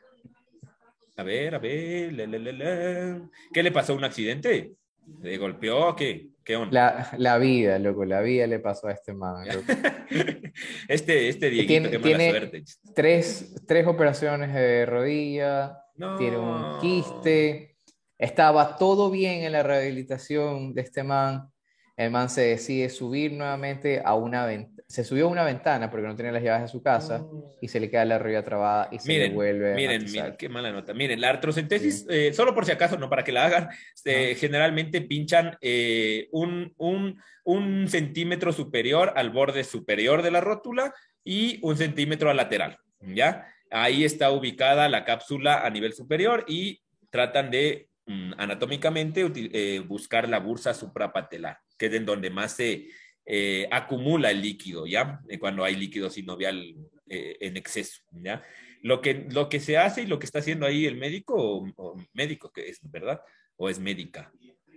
[1.17, 3.21] A ver, a ver, le, le, le, le.
[3.53, 3.93] ¿qué le pasó?
[3.93, 4.73] ¿Un accidente?
[5.21, 5.95] ¿Le golpeó?
[5.95, 6.30] ¿Qué?
[6.43, 6.71] ¿Qué onda?
[6.71, 9.45] La, la vida, loco, la vida le pasó a este man.
[10.87, 12.63] Este, este Dieguito, Tiene- qué mala tiene- suerte.
[12.95, 16.17] Tres, tres operaciones de rodilla, No.
[16.17, 17.75] tiene un quiste.
[18.17, 21.49] Estaba todo bien en la rehabilitación de este man.
[21.97, 24.70] El man se decide subir nuevamente a una ventana.
[24.91, 27.25] Se subió a una ventana porque no tenía las llaves de su casa
[27.61, 30.23] y se le queda la rodilla trabada y se le Miren, vuelve a miren, matizar.
[30.23, 30.93] miren, qué mala nota.
[30.93, 33.69] Miren, la artrocentesis, eh, solo por si acaso, no para que la hagan,
[34.03, 40.93] eh, generalmente pinchan eh, un, un, un centímetro superior al borde superior de la rótula
[41.23, 43.47] y un centímetro al lateral, ¿ya?
[43.69, 50.27] Ahí está ubicada la cápsula a nivel superior y tratan de mm, anatómicamente eh, buscar
[50.27, 52.87] la bursa suprapatelar, que es en donde más se
[53.33, 55.21] eh, acumula el líquido, ¿ya?
[55.29, 56.75] Eh, Cuando hay líquido sinovial
[57.07, 58.43] eh, en exceso, ¿ya?
[58.81, 61.95] Lo que, lo que se hace y lo que está haciendo ahí el médico, o,
[62.11, 63.21] médico que es, ¿verdad?
[63.55, 64.33] O es médica.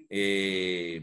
[0.09, 1.03] Eh,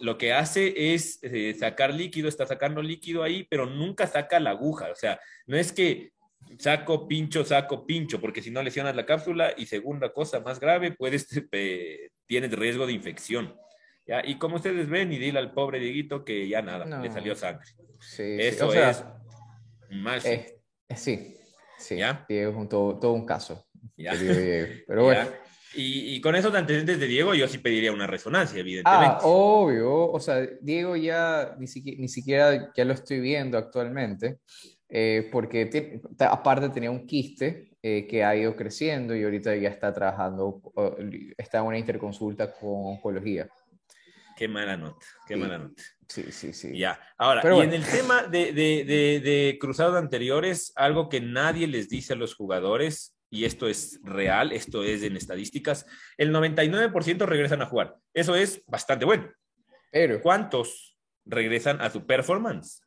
[0.00, 1.20] lo que hace es
[1.60, 4.90] sacar líquido, está sacando líquido ahí, pero nunca saca la aguja.
[4.90, 6.10] O sea, no es que
[6.58, 10.90] saco, pincho, saco, pincho, porque si no lesionas la cápsula y segunda cosa más grave,
[10.90, 11.28] puedes,
[12.26, 13.54] tienes riesgo de infección.
[14.08, 14.22] ¿Ya?
[14.24, 17.00] Y como ustedes ven, y dile al pobre Dieguito que ya nada, No.
[17.02, 17.66] le salió sangre.
[18.00, 19.04] Sí, sí, Eso o sea, es
[19.90, 20.18] mal.
[20.18, 20.24] es-
[20.88, 21.36] es- sí,
[21.78, 21.96] sí.
[21.96, 22.24] ¿Ya?
[22.28, 23.66] Diego es un todo, todo un caso.
[23.96, 24.14] Ya.
[24.16, 24.72] Diego.
[24.88, 25.20] Pero bueno.
[25.24, 25.40] ¿ya?
[25.74, 29.06] Y, y con esos antecedentes de Diego, yo sí pediría una resonancia, evidentemente.
[29.06, 30.10] Ah, obvio.
[30.10, 34.38] O sea, Diego ya ni siquiera, ni siquiera ya lo estoy viendo actualmente,
[34.88, 35.66] eh, porque
[36.16, 40.60] ta- aparte tenía un quiste eh, que ha ido creciendo y ahorita ya está trabajando,
[41.36, 43.46] está en una interconsulta con oncología.
[44.38, 45.40] Qué mala nota, qué Sí.
[45.40, 45.82] mala nota.
[46.08, 46.78] Sí, sí, sí.
[46.78, 47.72] Ya, ahora, Pero y bueno.
[47.74, 52.16] en el tema de, de, de, de cruzados anteriores, algo que nadie les dice a
[52.16, 57.96] los jugadores, y esto es real, esto es en estadísticas, el 99% regresan a jugar.
[58.14, 59.28] Eso es bastante bueno.
[59.90, 60.22] Pero.
[60.22, 60.96] ¿Cuántos
[61.26, 62.80] regresan a su performance?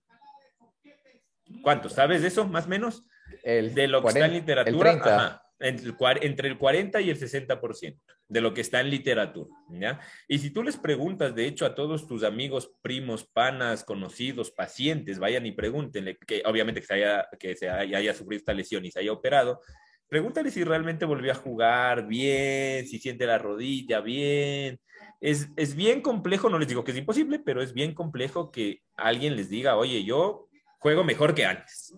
[1.61, 1.93] ¿Cuántos?
[1.93, 3.03] ¿Sabes de eso, más o menos?
[3.43, 4.91] El de lo que 40, está en literatura.
[4.93, 5.15] el 30.
[5.17, 7.97] Ajá, entre, el, cuar- entre el 40 y el 60%
[8.27, 9.49] de lo que está en literatura.
[9.69, 9.99] ¿ya?
[10.27, 15.19] Y si tú les preguntas, de hecho, a todos tus amigos, primos, panas, conocidos, pacientes,
[15.19, 18.91] vayan y pregúntenle, que obviamente que se haya, que se haya sufrido esta lesión y
[18.91, 19.61] se haya operado,
[20.07, 24.79] pregúntale si realmente volvió a jugar bien, si siente la rodilla bien.
[25.21, 28.81] Es, es bien complejo, no les digo que es imposible, pero es bien complejo que
[28.97, 30.47] alguien les diga, oye, yo
[30.79, 31.93] juego mejor que antes.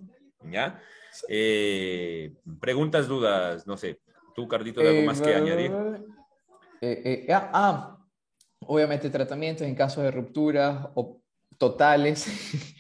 [0.52, 0.82] ¿Ya?
[1.28, 4.00] Eh, preguntas, dudas, no sé.
[4.36, 5.72] Tú, Cardito, de algo Eh, más que añadir.
[6.82, 7.98] eh, eh, ah, ah,
[8.62, 11.22] obviamente tratamientos en casos de rupturas o
[11.58, 12.26] totales,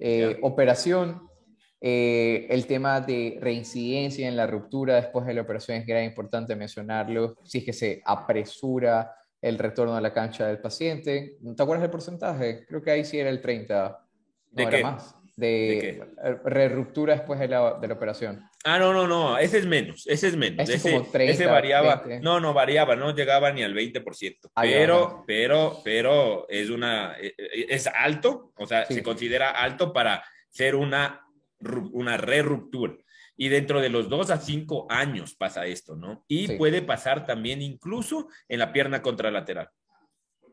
[0.00, 0.36] Ya.
[0.42, 1.22] operación,
[1.80, 6.56] eh, el tema de reincidencia en la ruptura después de la operación es gran importante
[6.56, 11.36] mencionarlo, si es que se apresura el retorno a la cancha del paciente.
[11.56, 12.64] ¿Te acuerdas del porcentaje?
[12.66, 13.98] Creo que ahí sí era el 30, no
[14.50, 14.82] ¿De era qué?
[14.82, 15.88] más, ¿De de,
[16.24, 18.48] eh, re-ruptura después de la, de la operación.
[18.64, 20.62] Ah, no, no, no, ese es menos, ese es menos.
[20.68, 22.20] Ese es Ese, como 30, ese variaba, 20.
[22.24, 25.22] no, no variaba, no llegaba ni al 20%, Ah, ya, pero, ajá.
[25.26, 28.94] pero, pero es una, eh, eh, es alto, o sea, Sí.
[28.94, 31.20] se considera alto para ser una,
[31.92, 32.94] una re-ruptura.
[33.36, 36.24] Y dentro de los dos a cinco años pasa esto, ¿no?
[36.28, 36.56] Y Sí.
[36.56, 39.68] puede pasar también incluso en la pierna contralateral.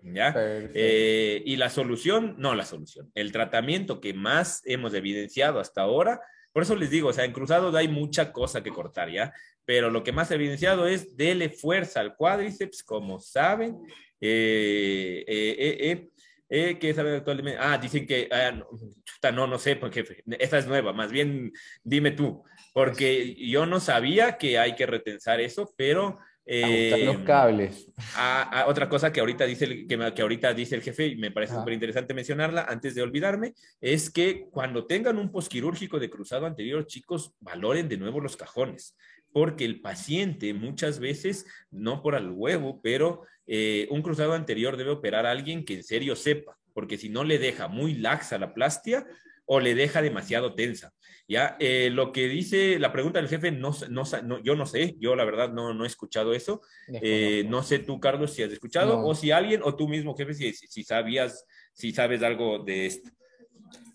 [0.03, 0.33] ¿Ya?
[0.35, 6.21] Eh, y la solución, no la solución, el tratamiento que más hemos evidenciado hasta ahora,
[6.51, 9.33] por eso les digo, o sea, en cruzados hay mucha cosa que cortar, ¿ya?
[9.63, 13.77] Pero lo que más he evidenciado es dele fuerza al cuádriceps, como saben.
[14.19, 16.09] Eh, eh, eh, eh,
[16.49, 17.57] eh, ¿Qué saben actualmente?
[17.61, 18.67] Ah, dicen que, ah, no,
[19.05, 20.03] chuta, no, no sé, porque
[20.39, 25.39] esta es nueva, más bien dime tú, porque yo no sabía que hay que retensar
[25.39, 26.19] eso, pero...
[26.45, 27.87] Eh, los cables.
[28.15, 31.05] a, a otra cosa que ahorita dice el, que, me- que ahorita dice el jefe
[31.07, 31.61] y me parece Ajá.
[31.61, 36.85] súper interesante mencionarla antes de olvidarme es que cuando tengan un posquirúrgico de cruzado anterior
[36.87, 38.97] chicos valoren de nuevo los cajones
[39.31, 44.89] porque el paciente muchas veces no por al huevo pero eh, un cruzado anterior debe
[44.91, 48.53] operar a alguien que en serio sepa porque si no le deja muy laxa la
[48.53, 49.05] plastia
[49.53, 50.93] o le deja demasiado tensa.
[51.27, 54.95] Ya, Eh, lo que dice la pregunta del jefe, no, no, no, yo no sé,
[54.97, 56.61] yo la verdad no, no he escuchado eso.
[57.01, 59.07] Eh, no sé tú, Carlos, si has escuchado No.
[59.07, 63.09] o si alguien o tú mismo, jefe, si, si, sabías, si sabes algo de esto.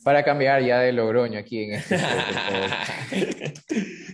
[0.05, 1.97] Para cambiar ya de Logroño aquí en este.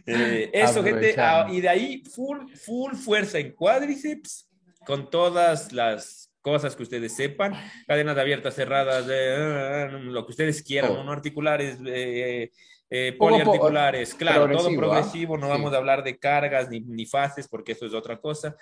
[0.05, 4.49] Eh, eso, gente, ah, y de ahí full, full fuerza en cuádriceps,
[4.85, 7.55] con todas las cosas que ustedes sepan,
[7.87, 10.99] cadenas abiertas, cerradas, eh, lo que ustedes quieran, Todo.
[10.99, 12.51] monoarticulares, eh,
[12.95, 14.77] eh, poco, poliarticulares, claro, todo progresivo, ¿ah?
[14.77, 15.51] progresivo, no Sí.
[15.53, 18.55] vamos a hablar de cargas ni, ni fases porque eso es otra cosa,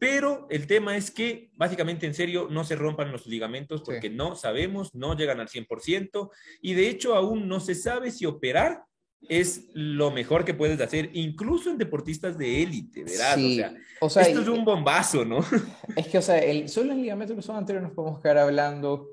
[0.00, 4.34] pero el tema es que básicamente en serio no se rompan los ligamentos porque no
[4.34, 8.82] sabemos, no llegan al 100% y de hecho aún no se sabe si operar
[9.28, 13.34] es lo mejor que puedes hacer, incluso en deportistas de élite, ¿verdad?
[13.34, 15.38] Sí, O sea, o sea, esto y- es un bombazo, ¿no?
[15.96, 19.08] es que, o sea, el, solo el ligamento cruzado anterior nos podemos quedar hablando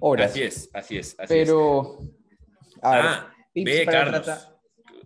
[0.00, 0.30] horas.
[0.32, 1.46] Así es, así es, así es.
[1.48, 1.98] Pero,
[2.82, 4.22] a ver, Ah, ve, Carlos.
[4.24, 4.53] tratar-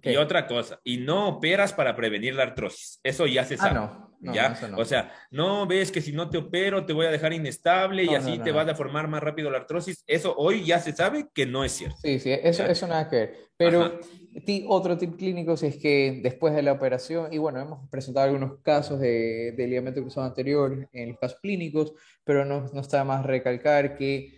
[0.08, 0.18] Y ¿Qué?
[0.18, 3.00] otra cosa, y no operas para prevenir la artrosis.
[3.02, 3.74] Eso ya se Ah, sabe.
[3.74, 4.58] no, no, ¿ya?
[4.70, 4.78] no.
[4.78, 8.14] O sea, no ves que si no te opero te voy a dejar inestable y
[8.14, 10.02] así te vas a formar más rápido la artrosis.
[10.06, 11.96] Eso hoy ya se sabe que no es cierto.
[12.02, 12.70] Sí, sí, eso, Ya.
[12.70, 13.34] eso nada que ver.
[13.56, 13.98] Pero
[14.46, 18.26] ti- otro tip clínico si es que después de la operación, y bueno, hemos presentado
[18.26, 21.92] algunos casos de, de ligamento cruzado anterior en los casos clínicos,
[22.24, 24.37] pero no, no está más recalcar que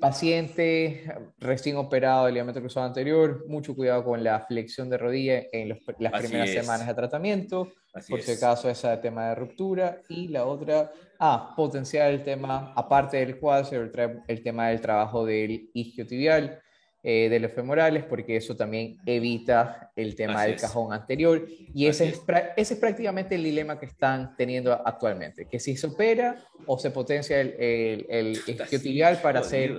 [0.00, 1.04] paciente
[1.38, 5.78] recién operado de ligamento cruzado anterior, mucho cuidado con la flexión de rodilla en los-
[5.98, 6.60] las Así primeras es.
[6.62, 8.42] semanas de tratamiento, Así por si es.
[8.42, 13.94] acaso ese tema de ruptura, y la otra, ah, potenciar el tema, aparte del cuádriceps,
[13.98, 16.60] el, el tema del trabajo del isquiotibial,
[17.02, 20.60] eh, de los femorales, porque eso también evita el tema Así del es.
[20.62, 22.22] cajón anterior, y ese es,
[22.56, 26.36] ese prácticamente el dilema que están teniendo actualmente, que si se opera
[26.66, 29.74] o se potencia el, el, isquiotibial para hacer,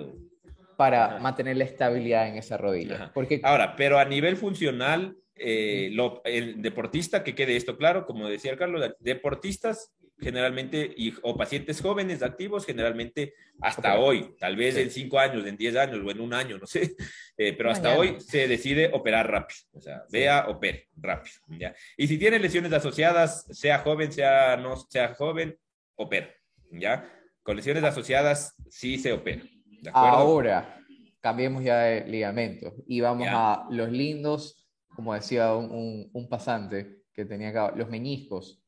[0.77, 1.19] para Ajá.
[1.19, 3.11] mantener la estabilidad en esa rodilla, Ajá.
[3.13, 8.27] porque Ahora, pero a nivel funcional, eh, lo- el deportista, que quede esto claro, como
[8.27, 13.99] decía el Carlos, deportistas generalmente, y, o pacientes jóvenes, activos, generalmente hasta Operar.
[13.99, 14.81] hoy, tal vez Sí.
[14.81, 16.81] en cinco años, en diez años o en un año, no sé,
[17.37, 17.99] eh, pero hasta Mañana.
[18.15, 21.73] hoy se decide operar rápido, o sea, vea, opere rápido, ¿ya?
[21.97, 25.57] Y si tiene lesiones asociadas, sea joven, sea no sea joven,
[25.95, 26.29] opera,
[26.71, 27.11] ¿ya?
[27.43, 30.07] Con lesiones asociadas sí se opera, ¿de acuerdo?
[30.07, 30.77] Ahora,
[31.19, 33.53] cambiemos ya de ligamento y vamos Ya.
[33.53, 38.60] a los lindos, como decía un, un- un pasante que tenía acá, los meñiscos.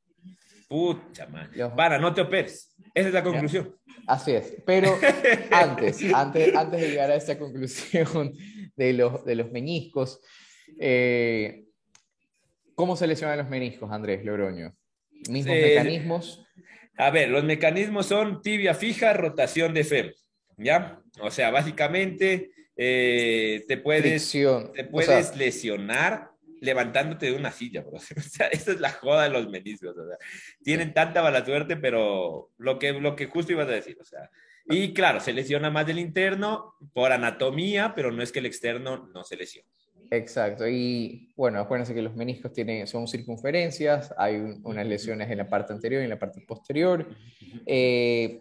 [0.74, 1.51] Pucha, man.
[1.78, 2.74] Para, no te operes.
[2.95, 3.76] Esa es la conclusión.
[4.07, 4.57] Así es.
[4.65, 4.97] Pero
[5.51, 8.34] antes, antes, antes de llegar a esta conclusión
[8.76, 10.19] de los, de los meniscos,
[10.80, 11.65] eh,
[12.74, 14.76] ¿cómo se lesionan los meniscos, Andrés Logroño?
[15.30, 16.43] ¿Mismos mecanismos?
[16.97, 20.15] A ver, los mecanismos son tibia fija, rotación de fémur,
[20.57, 20.99] ¿ya?
[21.21, 26.33] O sea, básicamente eh, te puedes, te puedes lesionar
[26.64, 27.97] levantándote de una silla, bro.
[28.18, 29.97] O sea, esa es la joda de los meniscos.
[29.97, 30.18] O sea,
[30.64, 34.30] tienen tanta mala suerte, pero lo que, lo que justo ibas a decir, o sea.
[34.66, 39.09] Y claro, se lesiona más del interno por anatomía, pero no es que el externo
[39.14, 39.68] no se lesione.
[40.09, 45.49] Exacto, y bueno, acuérdense que los meniscos tienen, son circunferencias, hay unas lesiones en la
[45.49, 47.07] parte anterior y en la parte posterior.
[47.66, 48.39] Eh,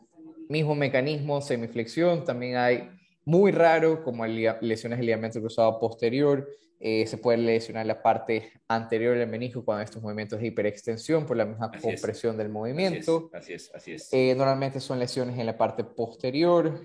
[0.48, 2.90] mismo mecanismo, semiflexión, también hay
[3.24, 6.48] muy raro como lesiones del ligamento cruzado posterior,
[6.84, 11.36] eh, se puede lesionar la parte anterior del menisco cuando estos movimientos de hiperextensión por
[11.36, 13.30] la misma compresión del movimiento.
[13.32, 14.12] Así es, así es.
[14.12, 16.80] Eh, normalmente son lesiones en la parte posterior.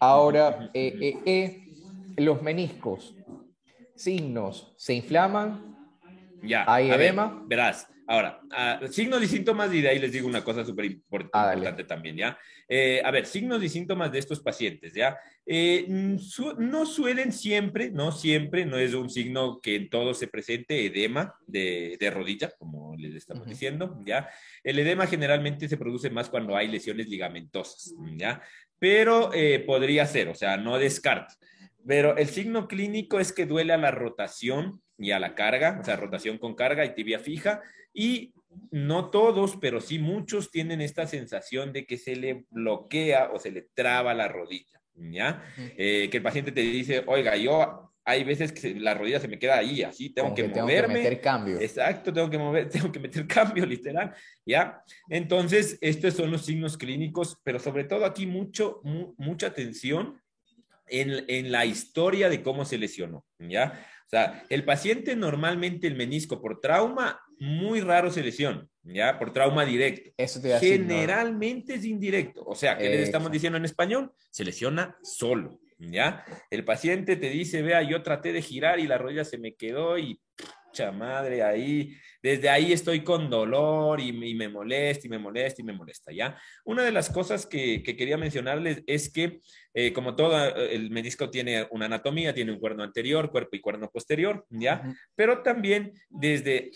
[0.00, 1.66] Ahora, eh,
[2.18, 3.16] los meniscos,
[3.94, 5.74] signos, se inflaman,
[6.42, 7.42] ya, hay edema.
[7.46, 8.40] verás, Ahora,
[8.80, 12.16] uh, signos y síntomas, y de ahí les digo una cosa súper ah, importante también,
[12.16, 12.38] ¿ya?
[12.66, 15.18] Eh, a ver, signos y síntomas de estos pacientes, ¿ya?
[15.44, 20.86] Eh, no suelen siempre, no siempre, no es un signo que en todo se presente
[20.86, 24.30] edema de, de rodilla, como les estamos diciendo, ¿ya?
[24.64, 28.40] El edema generalmente se produce más cuando hay lesiones ligamentosas, ¿ya?
[28.78, 31.34] Pero eh, podría ser, o sea, no descarto.
[31.86, 35.84] Pero el signo clínico es que duele a la rotación y a la carga, o
[35.84, 37.62] sea, rotación con carga y tibia fija,
[37.94, 38.34] y
[38.70, 43.50] no todos, pero sí muchos tienen esta sensación de que se le bloquea o se
[43.50, 45.42] le traba la rodilla, ¿ya?
[45.76, 49.38] Eh, que el paciente te dice, oiga, yo hay veces que la rodilla se me
[49.38, 50.70] queda ahí, así, tengo que, moverme.
[50.70, 51.60] Tengo que meter cambio.
[51.60, 54.14] Exacto, tengo que mover, tengo que meter cambio, literal,
[54.46, 54.82] ¿ya?
[55.10, 58.80] Entonces, estos son los signos clínicos, pero sobre todo aquí mucho,
[59.18, 60.20] mucha atención
[60.86, 63.86] en, en la historia de cómo se lesionó, ¿ya?
[64.08, 69.18] O sea, el paciente normalmente el menisco por trauma, muy raro se lesiona, ¿ya?
[69.18, 70.10] Por trauma directo.
[70.16, 72.42] Eso te Generalmente es indirecto.
[72.46, 74.10] O sea, ¿qué les estamos diciendo en español?
[74.30, 76.24] Se lesiona solo, ¿ya?
[76.50, 79.98] El paciente te dice, vea, yo traté de girar y la rodilla se me quedó
[79.98, 80.18] y
[80.68, 85.64] pucha madre, ahí, desde ahí estoy con dolor y, me molesta y me molesta y
[85.64, 86.38] me molesta, ¿ya?
[86.64, 89.40] Una de las cosas que, quería mencionarles es que,
[89.74, 93.60] eh, como todo, eh, el menisco tiene una anatomía, tiene un cuerno anterior, cuerpo y
[93.60, 94.82] cuerno posterior, ¿ya?
[95.14, 96.70] Pero también desde,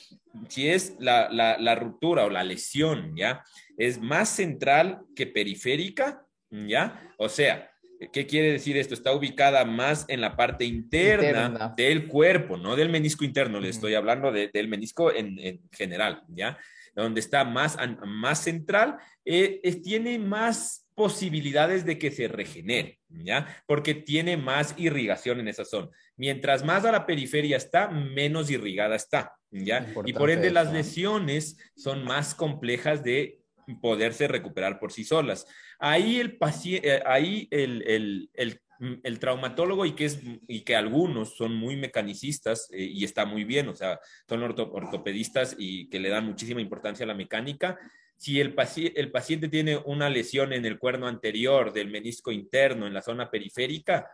[0.49, 3.45] si es la, la ruptura o la lesión, ¿ya?
[3.77, 7.15] Es más central que periférica, ¿ya?
[7.19, 7.72] O sea,
[8.11, 8.95] ¿Qué quiere decir esto?
[8.95, 13.95] Está ubicada más en la parte interna, del cuerpo, no del menisco interno, le estoy
[13.95, 16.59] hablando del menisco en, general, ¿ya?
[16.95, 23.63] Donde está más, más central, eh, tiene más posibilidades de que se regenere, ¿ya?
[23.67, 25.89] Porque tiene más irrigación en esa zona.
[26.17, 29.87] Mientras más a la periferia está, menos irrigada está, ¿ya?
[30.05, 33.43] y por ende las lesiones son más complejas de
[33.81, 35.47] poderse recuperar por sí solas.
[35.85, 41.57] Ahí el paciente, eh, ahí el, el, traumatólogo y que, es, y que algunos son
[41.57, 46.25] muy mecanicistas eh, y está muy bien, o sea, son ortopedistas y que le dan
[46.25, 47.77] muchísima importancia a la mecánica.
[48.17, 48.55] Si el,
[48.95, 53.29] el paciente tiene una lesión en el cuerno anterior del menisco interno, en la zona
[53.29, 54.09] periférica,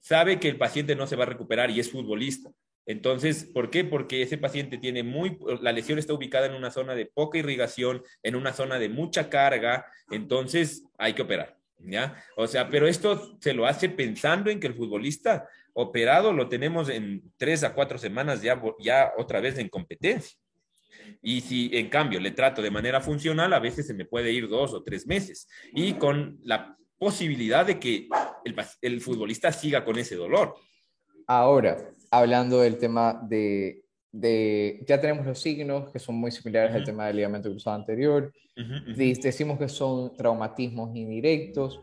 [0.00, 2.50] sabe que el paciente no se va a recuperar y es futbolista.
[2.86, 3.84] Entonces, ¿por qué?
[3.84, 8.02] Porque ese paciente tiene muy, la lesión está ubicada en una zona de poca irrigación,
[8.22, 12.16] en una zona de mucha carga, entonces hay que operar, ¿ya?
[12.36, 16.88] O sea, pero esto se lo hace pensando en que el futbolista operado lo tenemos
[16.88, 20.36] en tres a cuatro semanas ya, ya otra vez en competencia.
[21.22, 24.48] Y si en cambio le trato de manera funcional, a veces se me puede ir
[24.48, 28.08] dos o tres meses y con la posibilidad de que
[28.44, 30.54] el, el futbolista siga con ese dolor.
[31.26, 31.78] Ahora,
[32.12, 33.82] hablando del tema de,
[34.12, 38.30] de, ya tenemos los signos que son muy similares al tema del ligamento cruzado anterior,
[38.94, 41.80] decimos que son traumatismos indirectos,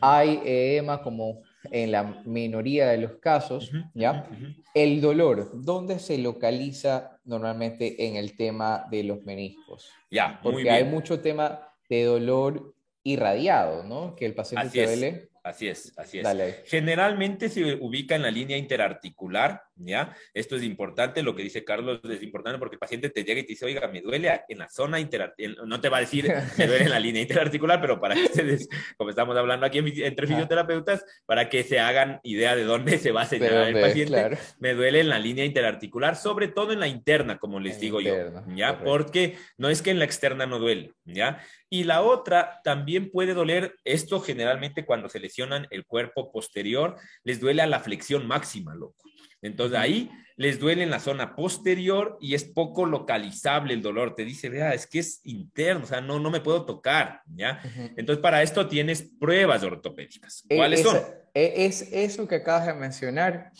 [0.00, 4.28] hay edema como en la minoría de los casos, ¿ya?
[4.74, 9.88] El dolor, ¿dónde se localiza normalmente en el tema de los meniscos?
[10.10, 14.16] Ya, Porque hay mucho tema de dolor irradiado, ¿no?
[14.16, 16.26] Que el paciente duele Así es, así es.
[16.66, 20.16] Generalmente se ubica en la línea interarticular, ¿ya?
[20.34, 23.44] Esto es importante, lo que dice Carlos es importante porque el paciente te llega y
[23.44, 26.66] te dice, oiga, me duele en la zona interarticular, no te va a decir, me
[26.66, 31.04] duele en la línea interarticular, pero para que ustedes, como estamos hablando aquí entre fisioterapeutas,
[31.26, 35.00] para que se hagan idea de dónde se va a señalar el paciente, me duele
[35.00, 38.14] en la línea interarticular, sobre todo en la interna, como les digo yo,
[38.54, 38.82] ¿ya?
[38.82, 41.42] Porque no es que en la externa no duele, ¿ya?
[41.68, 47.40] Y la otra, también puede doler, esto generalmente cuando se lesionan el cuerpo posterior, les
[47.40, 49.04] duele a la flexión máxima, loco.
[49.42, 54.14] Entonces ahí les duele en la zona posterior y es poco localizable el dolor.
[54.14, 57.60] Te dice, vea, es que es interno, o sea, no, no me puedo tocar, ¿ya?
[57.96, 60.44] Entonces para esto tienes pruebas ortopédicas.
[60.48, 60.96] E, ¿Cuáles son?
[61.34, 63.50] E, es, eso que acabas de mencionar,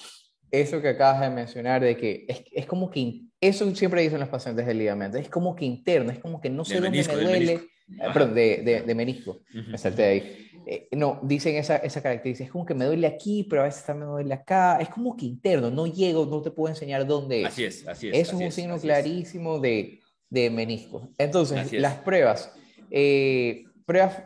[0.51, 4.29] eso que acabas de mencionar de que es, es como que, eso siempre dicen los
[4.29, 7.61] pacientes del ligamento, es como que interno, es como que no sé dónde me duele.
[8.01, 10.53] Eh, perdón, de, de, menisco, me salté ahí.
[10.65, 13.85] Eh, no, dicen esa, esa característica, es como que me duele aquí, pero a veces
[13.85, 17.43] también me duele acá, es como que interno, no llego, no te puedo enseñar dónde
[17.43, 17.49] es.
[17.49, 18.19] Así es, así es.
[18.19, 21.11] Eso es un signo clarísimo de, de, menisco.
[21.19, 22.55] Entonces, las pruebas,
[22.91, 24.23] eh, pruebas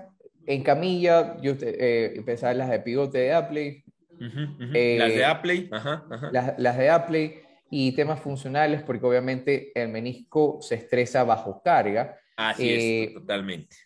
[0.47, 3.85] en camilla, yo eh, empecé las de pivote de Apley.
[4.19, 5.71] las de Apley,
[6.33, 7.35] Las, las de Apley
[7.71, 12.19] y temas funcionales, porque obviamente el menisco se estresa bajo carga.
[12.37, 13.77] Así es, totalmente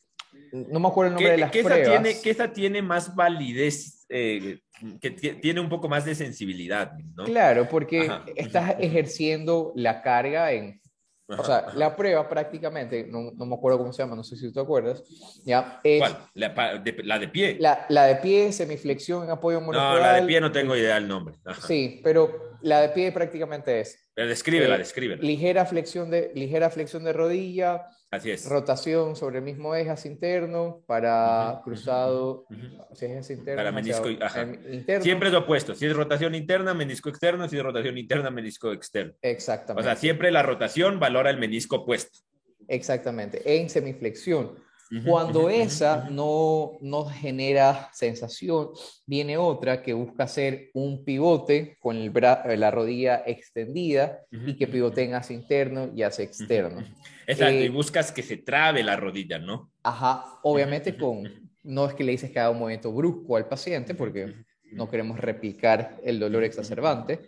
[0.53, 1.89] no me acuerdo el nombre de las pruebas.
[1.89, 4.61] tiene, que esa tiene más validez, eh,
[5.01, 7.25] que tiene un poco más de sensibilidad, ¿no?
[7.25, 10.81] Claro, porque estás ejerciendo la carga en...
[11.29, 14.47] o sea, la prueba prácticamente, no, no, me acuerdo cómo se llama, no sé si
[14.49, 15.05] tú te acuerdas,
[15.45, 15.81] ¿ya?
[15.99, 16.19] ¿Cuál?
[16.35, 17.57] La de, la de, pie?
[17.61, 19.95] La, la, de pie, semiflexión en apoyo monopodal.
[19.95, 21.37] No, la de pie no tengo idea del nombre.
[21.67, 24.10] Sí, pero la de pie prácticamente es...
[24.27, 25.23] Descríbela, eh, descríbela.
[25.23, 28.49] Ligera flexión de, ligera flexión de rodilla, Así es.
[28.49, 32.45] Rotación sobre el mismo eje interno para cruzado,
[32.93, 35.05] si es interno, para menisco interno.
[35.05, 35.77] Siempre es opuesto.
[35.77, 37.49] Si es rotación interna, menisco externo.
[37.49, 39.15] Si es rotación interna, menisco externo.
[39.23, 39.81] Exactamente.
[39.81, 42.19] O sea, siempre la rotación valora el menisco opuesto.
[42.67, 43.43] Exactamente.
[43.45, 44.57] En semiflexión.
[45.05, 48.71] Cuando esa no, no genera sensación,
[49.07, 55.15] viene otra que busca hacer un pivote con el la rodilla extendida y que pivoteen
[55.15, 56.83] hacia interno y hacia externo.
[57.27, 59.71] Exacto, y eh, buscas que se trabe la rodilla, ¿no?
[59.85, 63.95] Ajá, obviamente con, no es que le dices que haga un movimiento brusco al paciente
[63.95, 64.35] porque
[64.73, 67.21] no queremos replicar el dolor exacerbante,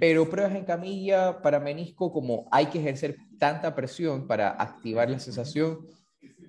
[0.00, 5.20] pero pruebas en camilla para menisco como hay que ejercer tanta presión para activar la
[5.20, 5.86] sensación,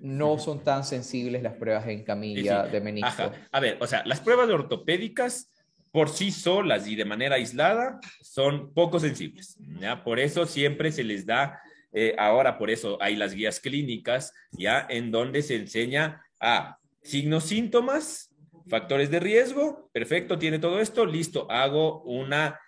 [0.00, 3.32] no son tan sensibles las pruebas en camilla de menisco.
[3.52, 5.50] A ver, o sea, las pruebas ortopédicas
[5.90, 9.56] por sí solas y de manera aislada son poco sensibles.
[9.80, 10.04] ¿ya?
[10.04, 11.60] Por eso siempre se les da,
[11.92, 17.44] eh, ahora por eso hay las guías clínicas, ya en donde se enseña a signos,
[17.44, 18.30] síntomas,
[18.68, 22.60] factores de riesgo, perfecto, tiene todo esto, listo, hago una,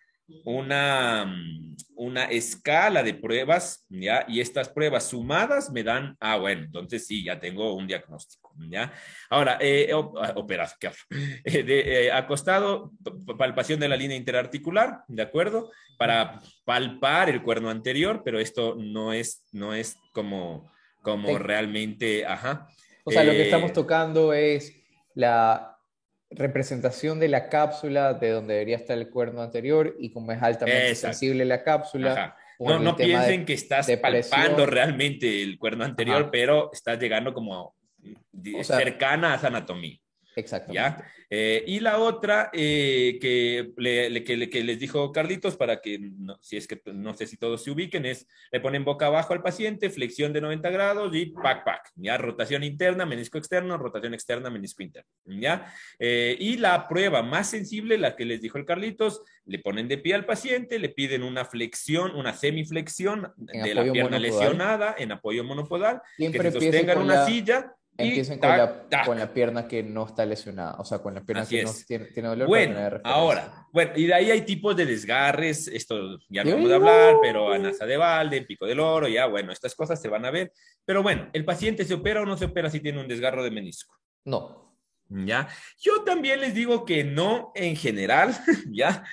[0.45, 1.70] una mm,
[2.01, 4.24] una escala de pruebas, ¿ya?
[4.26, 8.91] Y estas pruebas sumadas me dan, ah, bueno, entonces sí, ya tengo un diagnóstico, ¿ya?
[9.28, 10.35] Ahora, eh, ah,
[10.81, 10.91] ¿qué
[11.45, 12.93] eh, de, eh, acostado,
[13.37, 15.70] palpación de la línea interarticular, ¿de acuerdo?
[15.99, 20.72] Para palpar el cuerno anterior, pero esto no es, no es como,
[21.03, 22.66] como realmente, ajá.
[23.05, 24.74] O sea, lo que estamos tocando es
[25.14, 25.70] la
[26.31, 30.95] representación de la cápsula de donde debería estar el cuerno anterior y como es altamente
[30.95, 32.37] sensible la cápsula.
[32.59, 37.74] No, no piensen que estás palpando realmente el cuerno anterior, pero estás llegando como
[38.62, 39.99] cercana a esa anatomía.
[40.37, 41.05] Exactamente.
[41.28, 46.11] Eh, y la otra eh, que, le, que, les dijo Carlitos, para que,
[46.41, 49.43] si es que no sé si todos se ubiquen, es le ponen boca abajo al
[49.43, 52.16] paciente, flexión de 90 grados y pack, pack, ¿ya?
[52.18, 55.72] Rotación interna, menisco externo, rotación externa, menisco interno, ¿ya?
[55.99, 59.99] Eh, y la prueba más sensible, la que les dijo el Carlitos, le ponen de
[59.99, 65.45] pie al paciente, le piden una flexión, una semiflexión de la pierna lesionada en apoyo
[65.45, 67.76] monopodal, Siempre que se sostengan una silla
[68.09, 71.46] Empiecen con, la, con, la, pierna que no está lesionada, o sea, con la pierna
[71.46, 72.48] que no tiene, dolor.
[72.48, 76.74] Bueno, ahora, bueno, y de ahí hay tipos de desgarres, esto ya no vamos a
[76.74, 80.30] hablar, pero anasa de balde, pico del oro, ya, bueno, estas cosas se van a
[80.30, 80.53] ver.
[80.84, 83.51] Pero bueno, ¿el paciente se opera o no se opera si tiene un desgarro de
[83.51, 83.96] menisco?
[84.24, 84.76] No.
[85.09, 85.48] ¿Ya?
[85.80, 88.36] Yo también les digo que no en general,
[88.72, 89.05] ¿ya?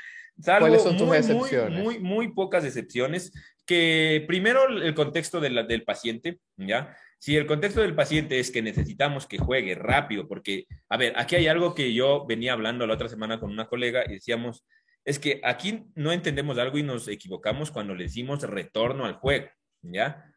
[0.44, 1.80] ¿Cuáles son tus excepciones?
[1.80, 3.32] Muy, muy, muy pocas excepciones.
[3.66, 6.96] Que primero el contexto de la, del paciente, ¿ya?
[7.20, 11.36] Si el contexto del paciente es que necesitamos que juegue rápido, porque, a ver, aquí
[11.36, 14.66] hay algo que yo venía hablando la otra semana con una colega y decíamos,
[15.04, 19.48] es que aquí no entendemos algo y nos equivocamos cuando le decimos retorno al juego,
[19.82, 20.34] ¿ya?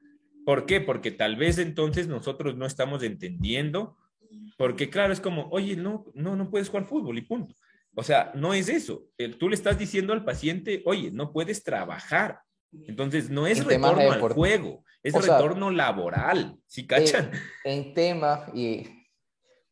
[0.47, 0.81] ¿Por qué?
[0.81, 3.97] Porque tal vez entonces nosotros no estamos entendiendo,
[4.57, 7.55] porque claro, es como, oye, no, no, no puedes jugar fútbol y punto.
[7.95, 9.05] O sea, no es eso.
[9.39, 12.41] Tú le estás diciendo al paciente, oye, no puedes trabajar.
[12.87, 16.57] Entonces, no es En temas retorno al juego, es O sea, retorno laboral.
[16.67, 17.31] ¿Sí cachan?
[17.65, 18.87] En, en tema, y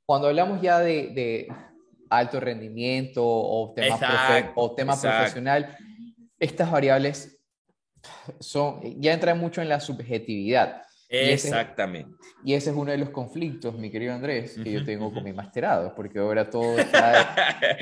[0.05, 1.49] cuando hablamos ya de, de
[2.11, 5.18] alto rendimiento o tema, Exacto, o tema exacto.
[5.18, 5.76] profesional,
[6.38, 7.40] estas variables
[8.40, 10.82] son, ya entran mucho en la subjetividad.
[11.11, 12.16] Y ese- Exactamente.
[12.44, 15.14] Y ese es uno de los conflictos, mi querido Andrés, que yo Ujú, tengo ujú.
[15.16, 17.34] con mi masterado, porque ahora todo está,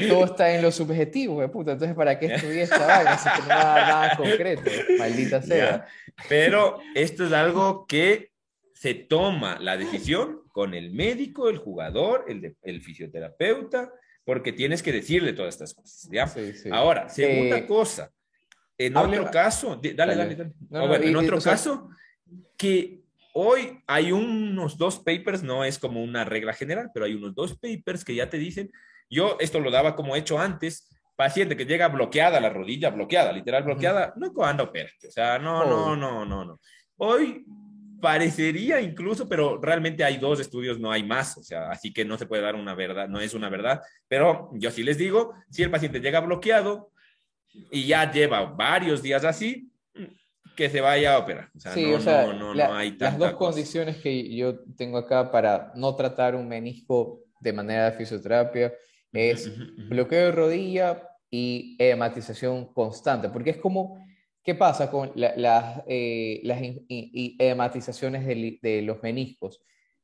[0.08, 1.72] todo está en lo subjetivo, güey, puta.
[1.72, 4.70] Entonces, ¿para qué estudié esta vaina si no me va a dar nada concreto?
[4.98, 5.86] Maldita sea.
[6.28, 8.30] Pero esto es algo que
[8.72, 13.90] se toma la decisión con el médico, el jugador, el, de- el fisioterapeuta,
[14.24, 16.26] porque tienes que decirle todas estas cosas, ¿ya?
[16.26, 16.68] Sí, sí.
[16.72, 18.10] Ahora, segunda Eh, cosa,
[18.78, 20.16] en otro caso, dale, Dale.
[20.16, 20.50] dale, dale.
[20.70, 21.90] No, Ah, no, bueno, y- en y, otro sea- caso,
[22.56, 23.00] que
[23.38, 27.58] hoy hay unos dos papers, no es como una regla general, pero hay unos dos
[27.58, 28.72] papers que ya te dicen,
[29.10, 33.64] yo esto lo daba como hecho antes, paciente que llega bloqueada la rodilla, bloqueada, literal
[33.64, 35.98] bloqueada, no anda opérate, o sea, no, no, Joder.
[35.98, 36.60] no, no, no.
[36.96, 37.44] Hoy
[38.00, 42.16] parecería incluso, pero realmente hay dos estudios, no hay más, o sea, así que no
[42.16, 45.62] se puede dar una verdad, no es una verdad, pero yo sí les digo, si
[45.62, 46.90] el paciente llega bloqueado
[47.70, 49.70] y ya lleva varios días así,
[50.56, 51.50] que se vaya a operar.
[51.54, 53.50] O sea, Sí, no, o sea, no, no, la- no hay las tanta dos cosa.
[53.52, 58.72] condiciones que yo tengo acá para no tratar un menisco de manera de fisioterapia
[59.12, 59.50] es
[59.88, 64.04] bloqueo de rodilla y edematización constante, porque es como,
[64.42, 66.84] ¿qué pasa con la- las, eh, las in-
[67.38, 69.60] edematizaciones de, de los meniscos?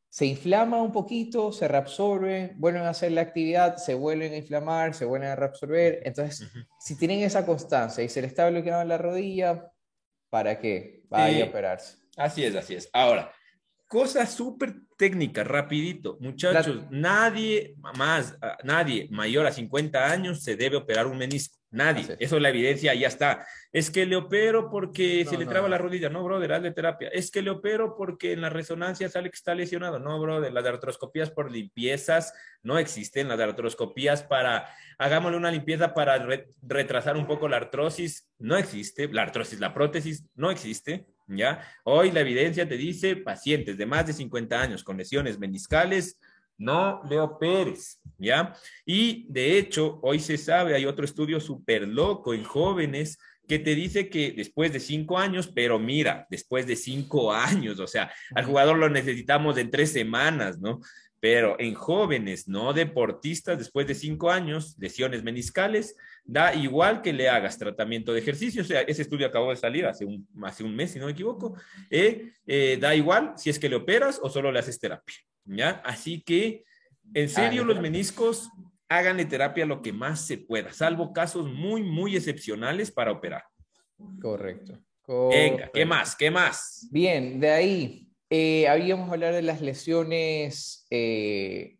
[0.09, 4.93] Se inflama un poquito, se reabsorben, vuelven a hacer la actividad, se vuelven a inflamar,
[4.95, 6.01] se vuelven a reabsorber.
[6.05, 6.59] Entonces, Ujú.
[6.79, 9.72] si tienen esa constancia y se le está bloqueando la rodilla,
[10.33, 11.03] ¿para qué?
[11.11, 11.99] Vaya a operarse.
[12.16, 12.89] Así es, así es.
[12.95, 13.30] Ahora,
[13.93, 16.16] cosa súper técnica, rapidito.
[16.18, 21.59] Muchachos, nadie más, nadie mayor a 50 años se debe operar un menisco.
[21.70, 22.03] Nadie.
[22.03, 22.16] Es.
[22.18, 23.47] Eso es la evidencia, ya está.
[23.70, 25.70] Es que le opero porque No, se le traba no.
[25.70, 26.09] la rodilla.
[26.09, 27.09] No, brother, hazle terapia.
[27.09, 29.99] Es que le opero porque en la resonancia sale que está lesionado.
[29.99, 32.32] No, brother, las artroscopías por limpiezas
[32.62, 33.28] no existen.
[33.28, 34.68] Las artroscopías para,
[34.99, 39.09] hagámosle una limpieza para re- retrasar un poco la artrosis, no existe.
[39.09, 41.07] La artrosis, la prótesis, no existe.
[41.35, 41.66] ¿Ya?
[41.85, 46.18] Hoy la evidencia te dice pacientes de más de 50 años con lesiones meniscales,
[46.59, 48.55] no le operes, ¿ya?
[48.85, 53.18] Y de hecho, hoy se sabe, hay otro estudio súper loco en jóvenes
[53.49, 57.87] que te dice que después de cinco años, pero mira, después de cinco años, o
[57.87, 60.80] sea, al jugador lo necesitamos en tres semanas, ¿no?
[61.20, 67.29] Pero en jóvenes, no deportistas, después de cinco años, lesiones meniscales, da igual que le
[67.29, 70.75] hagas tratamiento de ejercicio, o sea, ese estudio acabó de salir hace un, hace un
[70.75, 71.57] mes, si no me equivoco,
[71.91, 75.83] eh, eh, da igual si es que le operas o solo le haces terapia, ¿ya?
[75.85, 76.64] Así que,
[77.14, 78.49] en serio, los meniscos,
[78.89, 83.45] háganle terapia lo que más se pueda, salvo casos muy, muy excepcionales para operar.
[84.20, 84.79] Correcto.
[85.07, 86.16] Venga, ¿qué más?
[86.16, 86.89] ¿Qué más?
[86.91, 91.77] Bien, de ahí, eh, habíamos hablado de las lesiones eh,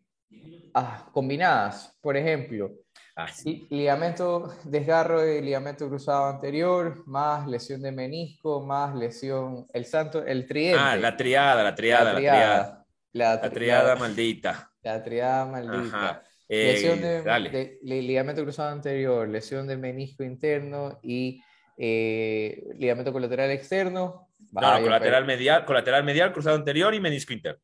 [0.73, 2.82] ah, combinadas, por ejemplo,
[3.15, 3.27] Ah,
[3.69, 10.47] ligamento, desgarro de ligamento cruzado anterior, más lesión de menisco, más lesión, el santo, el
[10.47, 10.79] tridente.
[10.79, 12.85] Ah, la triada, la triada, la triada.
[13.11, 14.71] la, La tri- triada la- maldita.
[14.81, 15.97] la triada maldita.
[15.97, 16.23] Ajá.
[16.49, 21.39] Eh, Lesión de, de- ligamento cruzado anterior, lesión del menisco interno y
[21.77, 24.29] eh, ligamento colateral externo.
[24.51, 27.61] No, no, Vaya, colateral pero- medial, colateral medial, cruzado anterior y menisco interno.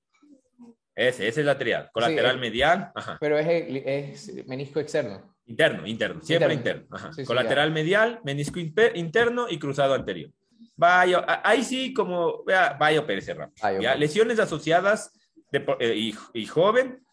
[0.96, 1.90] Ese, esa es la triada.
[1.92, 3.18] Colateral medial, ajá.
[3.20, 5.36] Pero es menisco externo.
[5.50, 6.82] Interno, interno, siempre Interno.
[6.82, 6.96] interno.
[6.96, 7.12] Ajá.
[7.12, 10.30] Sí, sí, Colateral medial, menisco interno y cruzado anterior.
[10.76, 13.36] Vaya, ahí sí, como, vea, vaya opérese.
[13.98, 15.12] Lesiones asociadas
[15.52, 17.04] de eh, y, y joven,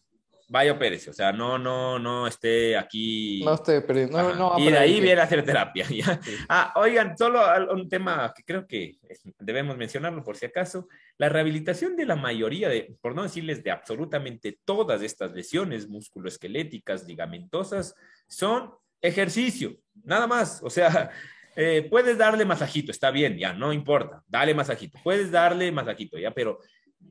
[0.49, 1.11] vaya opérese.
[1.11, 3.43] O sea, no, no, no esté aquí.
[3.45, 4.23] No estoy perdiendo.
[4.23, 5.87] No, no y de ahí viene a hacer terapia.
[5.91, 6.21] ¿ya?
[6.23, 6.37] Sí.
[6.49, 7.43] Ah, oigan, solo
[7.73, 8.99] un tema que creo que
[9.39, 10.89] debemos mencionarlo por si acaso.
[11.19, 17.07] La rehabilitación de la mayoría, de, por no decirles de absolutamente todas estas lesiones musculoesqueléticas,
[17.07, 17.95] ligamentosas,
[18.29, 20.61] son ejercicio, nada más.
[20.63, 21.11] O sea,
[21.57, 24.99] eh, puedes darle masajito, está bien, ya, no importa, dale masajito.
[25.03, 26.61] Puedes darle masajito, ya, pero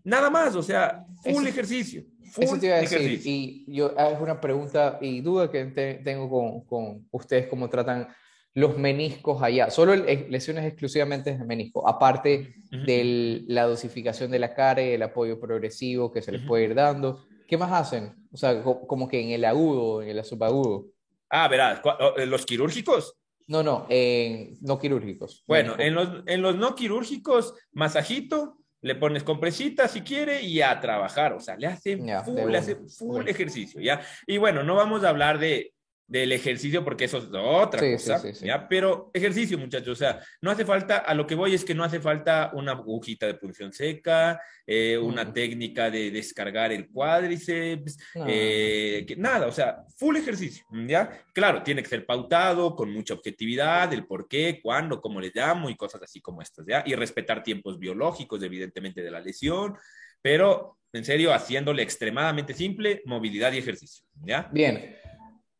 [0.03, 2.03] nada más, o sea, full Eso- ejercicio.
[2.31, 3.31] Full Eso te iba a decir, ejercicio.
[3.31, 7.69] y yo ah, es una pregunta y duda que te- tengo con, con ustedes, cómo
[7.69, 8.07] tratan
[8.53, 9.69] los meniscos allá.
[9.69, 12.85] Solo lesiones exclusivamente de menisco, aparte Ujú.
[12.85, 16.47] de la dosificación de la cara y el apoyo progresivo que se les Ujú.
[16.49, 17.25] puede ir dando.
[17.47, 18.15] ¿Qué más hacen?
[18.31, 20.87] O sea, co- como que en el agudo, en el subagudo.
[21.29, 23.15] Ah, verás, oh, eh, los quirúrgicos.
[23.47, 25.43] No, no, en no quirúrgicos.
[25.47, 25.83] Bueno, Menisco.
[25.83, 31.33] en los, en los no quirúrgicos, masajito, le pones compresita si quiere y a trabajar.
[31.33, 33.99] O sea, le hace full, le hace full ejercicio, ¿ya?
[34.27, 35.73] Y bueno, no vamos a hablar de
[36.07, 38.67] del ejercicio, porque eso es otra cosa, ¿ya?
[38.67, 41.83] Pero ejercicio, muchachos, o sea, no hace falta, a lo que voy es que no
[41.83, 47.97] hace falta una agujita de punción seca, eh, una técnica de descargar el cuádriceps,
[48.27, 51.23] eh, nada, o sea, full ejercicio, ¿ya?
[51.33, 55.71] Claro, tiene que ser pautado, con mucha objetividad, el por qué, cuándo, cómo le llamo
[55.71, 56.83] y cosas así como estas, ¿ya?
[56.85, 59.75] Y respetar tiempos biológicos, evidentemente, de la lesión,
[60.21, 64.49] pero en serio, haciéndole extremadamente simple, movilidad y ejercicio, ¿ya?
[64.53, 64.95] Bien.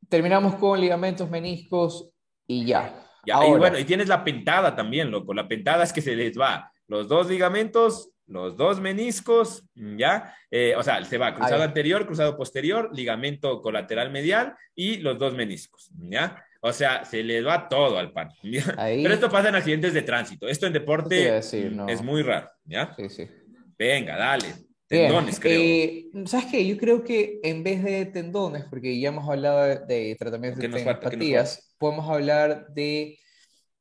[0.10, 2.10] Terminamos con ligamentos, meniscos
[2.48, 3.04] y ya.
[3.26, 5.34] y bueno, y tienes la pentada también, loco.
[5.34, 10.36] La pentada es que se les va los dos ligamentos, los dos meniscos, ¿ya?
[10.50, 15.34] Eh, o sea, se va cruzado anterior, cruzado posterior, ligamento colateral medial y los dos
[15.34, 16.44] meniscos, ¿ya?
[16.62, 18.30] O sea, se les va todo al pan.
[18.42, 20.48] Pero esto pasa en accidentes de tránsito.
[20.48, 22.94] Esto en deporte es muy raro, ¿ya?
[22.96, 23.30] Sí, sí.
[23.78, 24.48] Venga, dale.
[24.88, 25.62] Tendones, creo.
[25.62, 26.66] Eh, ¿Sabes qué?
[26.66, 31.76] Yo creo que en vez de tendones, porque ya hemos hablado de tratamientos de tenopatías,
[31.78, 33.18] podemos hablar de.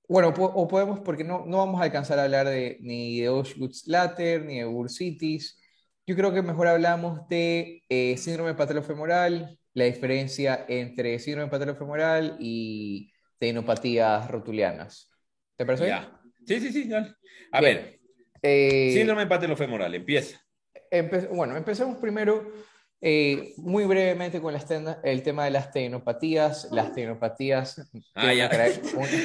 [0.09, 4.45] Bueno, o podemos, porque no, no vamos a alcanzar a hablar de, ni de Osgood-Schlatter,
[4.45, 5.61] ni de bursitis.
[6.07, 13.11] Yo creo que mejor hablamos de eh, síndrome patelofemoral, la diferencia entre síndrome patelofemoral y
[13.39, 15.11] tenopatías rotulianas.
[15.57, 15.87] ¿Te parece?
[15.87, 16.21] Ya.
[16.47, 16.91] Sí, sí, sí.
[17.53, 17.99] A ver.
[18.43, 20.45] Eh, síndrome patelofemoral, empieza
[21.32, 22.53] bueno, empecemos primero
[23.07, 24.55] eh, muy brevemente con
[25.03, 26.68] el tema de las tenopatías.
[26.70, 27.82] Las tenopatías.
[28.14, 28.51] Ah, ya.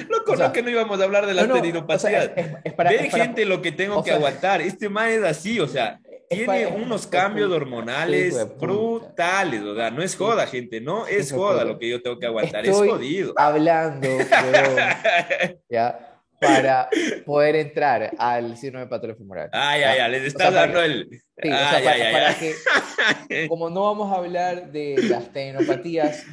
[0.09, 2.31] Loco, no que no íbamos a hablar de las tenopatías.
[2.35, 4.61] Ve, gente, lo que tengo que aguantar.
[4.61, 5.97] Este man es así, o sea,
[6.29, 9.61] tiene unos cambios hormonales brutales.
[9.61, 12.65] O sea, no es joda, gente, no es joda lo que yo tengo que aguantar,
[12.65, 13.33] es jodido.
[13.37, 14.09] Hablando,
[15.69, 16.08] ya
[16.39, 16.89] para
[17.25, 19.49] poder entrar al síndrome patolofemoral.
[19.51, 21.07] Ay, ay, ay, les está dando el...
[21.41, 26.25] Sí, o sea, para, que, como no vamos a hablar de las tenopatías,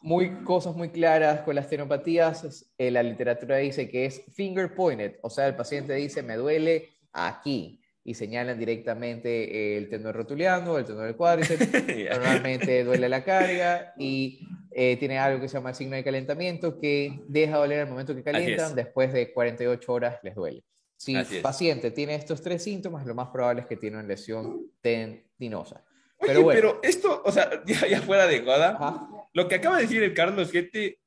[0.00, 5.16] muy, cosas muy claras con las tenopatías, eh, la literatura dice que es finger pointed,
[5.22, 10.84] o sea, el paciente dice, me duele aquí, y señalan directamente el tendón rotuliano, el
[10.84, 11.68] tendón del cuádriceps,
[12.10, 16.78] normalmente duele la carga, y eh, tiene algo que se llama el signo de calentamiento,
[16.78, 20.62] que deja doler al momento que calientan, después de 48 horas les duele.
[20.96, 24.70] Si el paciente tiene estos tres síntomas, lo más probable es que tiene una lesión
[24.80, 25.84] tendinosa.
[26.20, 26.60] pero, bueno.
[26.60, 30.52] pero esto, o sea, ya, fuera de joda, lo que acaba de decir el Carlos
[30.52, 31.00] Gente,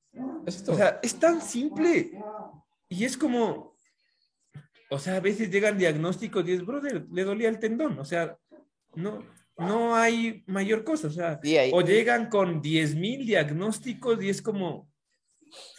[0.45, 2.11] o sea, es tan simple
[2.89, 3.76] y es como,
[4.89, 8.37] o sea, a veces llegan diagnósticos y es, brother, le dolía el tendón, o sea,
[8.95, 9.25] no,
[9.57, 11.39] no hay mayor cosa, o sea,
[11.71, 14.89] o llegan con 10.000 diagnósticos y es como,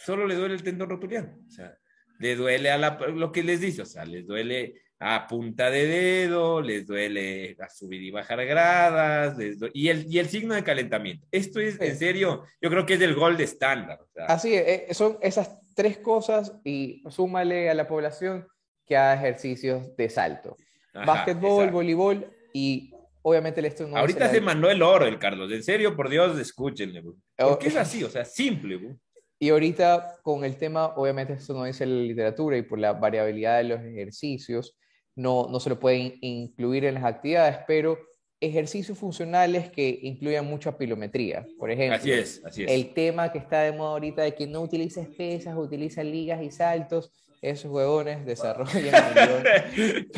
[0.03, 1.75] solo le duele el tendón rotuliano, o sea,
[2.19, 5.87] le duele a la, lo que les dice, o sea, les duele a punta de
[5.87, 9.37] dedo, les duele a subir y bajar gradas,
[9.73, 11.25] y, el, y el signo de calentamiento.
[11.31, 13.99] Esto es, en serio, yo creo que es el gol de estándar.
[14.27, 18.45] Así es, son esas tres cosas y súmale a la población
[18.89, 20.57] que haga ejercicios de salto.
[20.93, 25.63] Básquetbol, voleibol y obviamente el esto no Ahorita se mandó el oro el Carlos, en
[25.63, 27.03] serio, por Dios, escúchenle.
[27.37, 28.97] Porque es así, o sea, simple.
[29.37, 33.59] Y ahorita con el tema, obviamente esto no dice la literatura y por la variabilidad
[33.59, 34.75] de los ejercicios,
[35.15, 37.99] no, no se lo pueden incluir en las actividades, pero
[38.41, 41.45] ejercicios funcionales que incluyan mucha pilometría.
[41.59, 42.71] Por ejemplo, así es, así es.
[42.71, 46.49] el tema que está de moda ahorita de que no utilices pesas, utiliza ligas y
[46.49, 47.11] saltos,
[47.41, 48.95] esos huevones desarrollan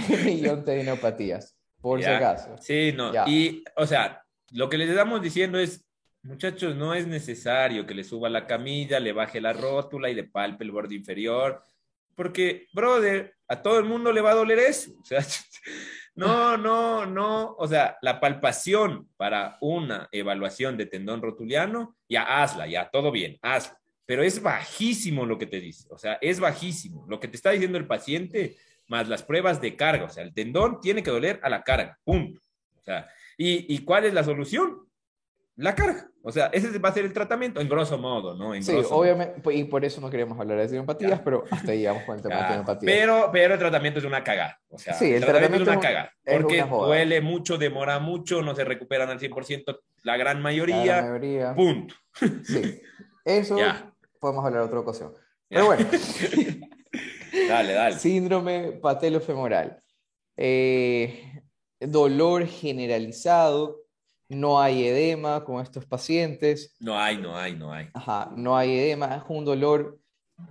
[0.09, 1.55] un millón, de tendinopatías.
[1.79, 2.57] Por si acaso.
[2.59, 3.11] Sí, no.
[3.27, 5.83] Y, o sea, lo que les estamos diciendo es,
[6.23, 10.25] muchachos, no es necesario que le suba la camilla, le baje la rótula y le
[10.25, 11.63] palpe el borde inferior,
[12.15, 14.91] porque, brother, a todo el mundo le va a doler eso.
[15.01, 15.19] O sea,
[16.15, 17.55] no, no, no.
[17.57, 23.39] O sea, la palpación para una evaluación de tendón rotuliano, ya hazla, ya, todo bien,
[23.41, 23.80] hazla.
[24.11, 25.87] Pero es bajísimo lo que te dice.
[25.89, 27.05] O sea, es bajísimo.
[27.07, 28.57] Lo que te está diciendo el paciente
[28.89, 30.03] más las pruebas de carga.
[30.03, 32.41] O sea, el tendón tiene que doler a la carga, punto.
[32.77, 33.07] O sea,
[33.37, 34.79] ¿y, cuál es la solución?
[35.55, 36.11] La carga.
[36.23, 38.53] O sea, ese va a ser el tratamiento, en grosso modo, ¿no?
[38.61, 42.17] sí, obviamente, y por eso no queremos hablar de empatías, pero hasta ahí vamos con
[42.17, 42.93] el tema de empatías.
[42.93, 44.59] Pero, pero el tratamiento es una cagada.
[44.67, 46.11] O sea, sí, el, tratamiento, es una cagada.
[46.25, 50.97] Porque duele mucho, demora mucho, no se recuperan al 100% la gran mayoría.
[50.97, 51.55] La mayoría.
[51.55, 51.95] Punto.
[52.43, 52.81] Sí,
[53.23, 53.57] eso
[54.21, 55.13] podemos hablar otra ocasión.
[55.49, 55.85] Pero bueno.
[57.47, 57.97] Dale, dale.
[57.97, 59.81] Síndrome patelofemoral.
[60.35, 61.41] Eh,
[61.79, 63.77] dolor generalizado.
[64.27, 66.75] No hay edema con estos pacientes.
[66.79, 67.89] No hay, no hay, no hay.
[67.93, 69.15] Ajá, no hay edema.
[69.15, 69.99] Es un dolor.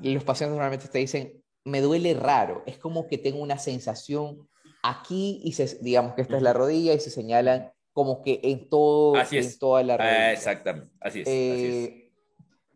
[0.01, 2.63] Los pacientes normalmente te dicen, me duele raro.
[2.67, 4.49] Es como que tengo una sensación
[4.83, 8.69] aquí y se, digamos que esta es la rodilla y se señalan como que en
[8.69, 10.33] todo, en toda la rodilla.
[10.33, 12.10] exactamente, así es, así es.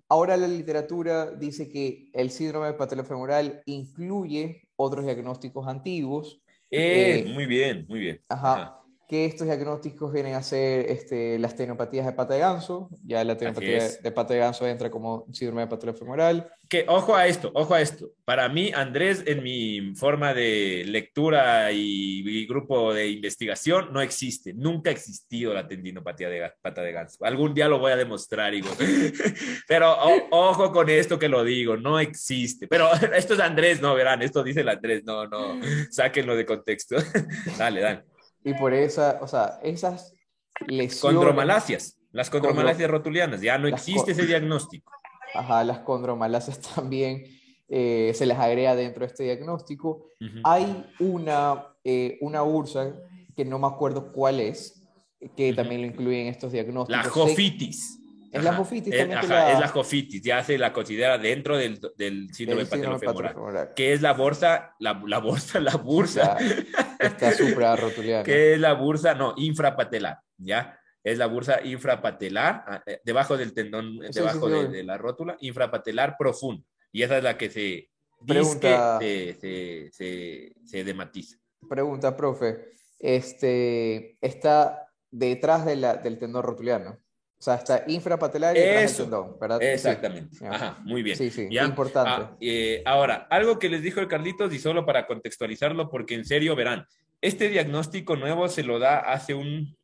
[0.08, 6.42] Ahora la literatura dice que el síndrome patelofemoral incluye otros diagnósticos antiguos.
[6.70, 8.20] Eh, muy bien, muy bien.
[8.28, 8.83] Ajá
[9.14, 13.36] que estos diagnósticos vienen a ser este, las tenopatías de pata de ganso, ya la
[13.36, 17.74] tenopatía de pata de ganso entra como síndrome de patología Que ojo a esto, ojo
[17.74, 18.10] a esto.
[18.24, 24.90] Para mí, Andrés, en mi forma de lectura y, grupo de investigación, no existe, nunca
[24.90, 27.24] ha existido la tendinopatía de pata de ganso.
[27.24, 28.72] Algún día lo voy a demostrar, Igor.
[29.68, 29.96] Pero
[30.30, 32.66] ojo con esto que lo digo, no existe.
[32.66, 35.60] Pero esto es Andrés, no, verán, esto dice el Andrés, no, no,
[35.92, 36.96] sáquenlo de contexto.
[37.56, 38.13] dale, dale.
[38.44, 40.14] Y por esa, o sea, esas
[40.66, 41.00] lesiones...
[41.00, 44.92] Condromalasias, las condromalasias rotulianas, ya no existe ese diagnóstico.
[45.34, 47.24] Ajá, las condromalasias también
[47.68, 50.10] eh, se les agrega dentro de este diagnóstico.
[50.44, 52.94] Hay una, eh, una ursa,
[53.34, 54.84] que no me acuerdo cuál es,
[55.36, 57.04] que también lo incluye en estos diagnósticos.
[57.04, 58.00] La jofitis.
[58.30, 59.52] Es la jofitis es, la...
[59.52, 64.12] es la jofitis, ya se la considera dentro del, del síndrome patolofemoral, que es la
[64.12, 66.36] bolsa, la, la bolsa, la bursa.
[67.06, 68.22] Está suprarrotuliana.
[68.24, 70.78] que es la bursa, no, infrapatelar, ¿ya?
[71.02, 76.64] Es la bursa infrapatelar, ah, eh, debajo del tendón, debajo de, la rótula, infrapatelar profundo.
[76.92, 77.90] Y esa es la que se,
[78.26, 81.36] Pregunta, se, se, se, se dematiza.
[81.68, 82.74] Pregunta, profe.
[82.98, 86.98] Este, está detrás de la, del tendón rotuliano.
[87.44, 89.62] O sea, está infrapatelar y Eso, tendón, ¿verdad?
[89.62, 90.48] Exactamente.
[90.48, 91.14] Ajá, muy bien.
[91.14, 92.10] Sí, sí, importante.
[92.10, 96.24] Ah, eh, ahora, algo que les dijo el Carlitos y solo para contextualizarlo, porque en
[96.24, 96.86] serio, verán,
[97.20, 99.76] este diagnóstico nuevo se lo da hace un,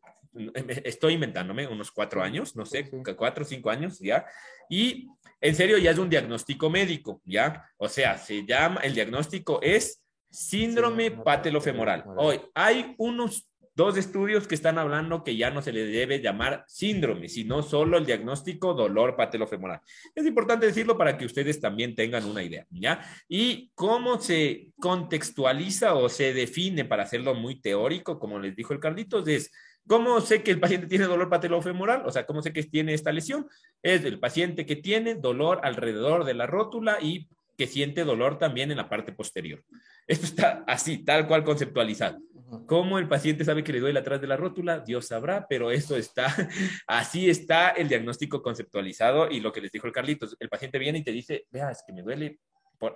[0.85, 4.25] estoy inventándome, unos cuatro años, no sé, cuatro o cinco años ya,
[4.71, 7.69] y en serio ya es un diagnóstico médico, ¿ya?
[7.77, 12.05] O sea, se llama, el diagnóstico es síndrome patelofemoral.
[12.17, 13.50] Hoy hay unos
[13.81, 17.97] Dos estudios que están hablando que ya no se le debe llamar síndrome, sino solo
[17.97, 19.81] el diagnóstico dolor patelofemoral.
[20.15, 23.01] Es importante decirlo para que ustedes también tengan una idea, ¿ya?
[23.27, 28.81] Y cómo se contextualiza o se define para hacerlo muy teórico, como les dijo el
[28.81, 29.51] Carlitos, es
[29.87, 32.03] ¿Cómo sé que el paciente tiene dolor patelofemoral?
[32.05, 33.49] O sea, ¿cómo sé que tiene esta lesión?
[33.83, 38.71] Es el paciente que tiene dolor alrededor de la rótula y que siente dolor también
[38.71, 39.65] en la parte posterior.
[40.07, 42.19] Esto está así, tal cual conceptualizado.
[42.67, 44.81] ¿Cómo el paciente sabe que le duele atrás de la rótula?
[44.81, 46.27] Dios sabrá, pero esto está,
[46.87, 50.99] así está el diagnóstico conceptualizado y lo que les dijo el Carlitos, el paciente viene
[50.99, 52.41] y te dice, vea, es que me duele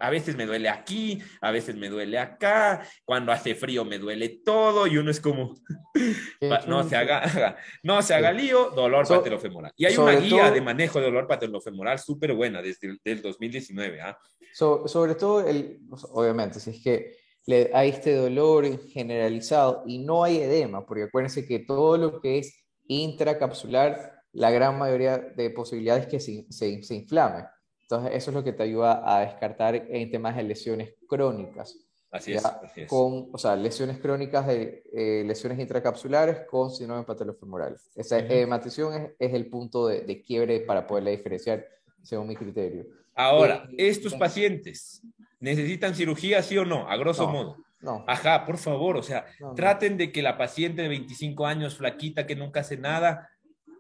[0.01, 4.41] a veces me duele aquí, a veces me duele acá, cuando hace frío me duele
[4.45, 5.55] todo y uno es como,
[6.67, 9.73] no se haga, no se haga lío, dolor patelofemoral.
[9.77, 14.01] Y hay una guía de manejo de dolor patelofemoral súper buena desde el 2019.
[14.01, 14.19] ¿ah?
[14.53, 15.81] sobre todo, el,
[16.13, 21.47] obviamente, si es que le, hay este dolor generalizado y no hay edema, porque acuérdense
[21.47, 26.95] que todo lo que es intracapsular, la gran mayoría de posibilidades que se, se, se
[26.95, 27.45] inflame.
[27.83, 31.79] Entonces, eso es lo que te ayuda a descartar en temas de lesiones crónicas.
[32.11, 32.43] Así es,
[32.87, 37.77] Con, o sea, lesiones crónicas de eh, lesiones intracapsulares con síndrome patelofemoral.
[37.97, 41.67] Esa hematización es, es, el punto de, de, quiebre para poderla diferenciar,
[42.05, 42.87] según mi criterio.
[43.17, 45.03] Ahora, eh, ¿estos pacientes
[45.41, 46.89] necesitan cirugía, sí o no?
[46.89, 47.57] A grosso modo.
[47.81, 48.05] No.
[48.09, 52.35] Ajá, por favor, o sea, traten de que la paciente de 25 años, flaquita, que
[52.35, 53.29] nunca hace nada,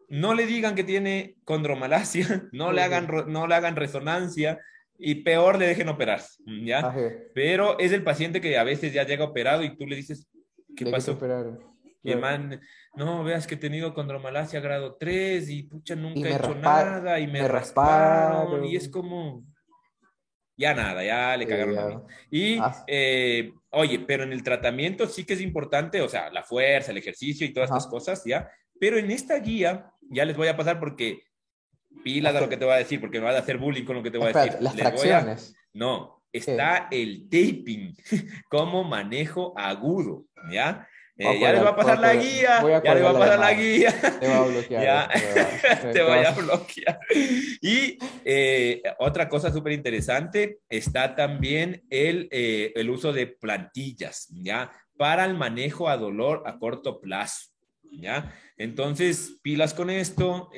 [0.08, 4.60] no le digan que tiene condromalacia, no le hagan, no le hagan resonancia
[4.98, 6.20] y peor le dejen operar,
[6.64, 6.94] ¿ya?
[7.34, 10.28] Pero es el paciente que a veces ya llega operado y tú le dices,
[10.76, 11.18] ¿qué pasó?
[12.02, 12.60] Y man,
[12.94, 17.26] no, veas que he tenido condromalacia grado 3 y pucha, nunca he hecho nada y
[17.26, 19.42] me, rasparon, y es como,
[20.56, 21.94] ya nada, ya le cagaron a mí.
[22.30, 22.84] Y, ah.
[22.86, 26.98] eh, oye, pero en el tratamiento sí que es importante, o sea, la fuerza, el
[26.98, 28.48] ejercicio y todas estas cosas, ¿ya?
[28.78, 31.22] Pero en esta guía, ya les voy a pasar porque
[32.02, 33.96] pila de lo que te voy a decir, porque me vas a hacer bullying con
[33.96, 34.60] lo que te voy a decir.
[34.60, 35.56] Las fracciones.
[35.72, 37.94] No, está el taping
[38.48, 40.88] como manejo agudo, ¿ya?
[41.16, 43.92] Eh, ya les voy a pasar la guía, ya les voy a pasar la, guía.
[44.20, 45.10] Te voy a bloquear.
[45.92, 46.98] te voy a bloquear.
[47.62, 54.72] Y eh, otra cosa súper interesante, está también el, eh, el uso de plantillas, ¿ya?
[54.96, 57.50] Para el manejo a dolor a corto plazo,
[57.92, 58.34] ¿ya?
[58.56, 60.50] Entonces, pilas con esto,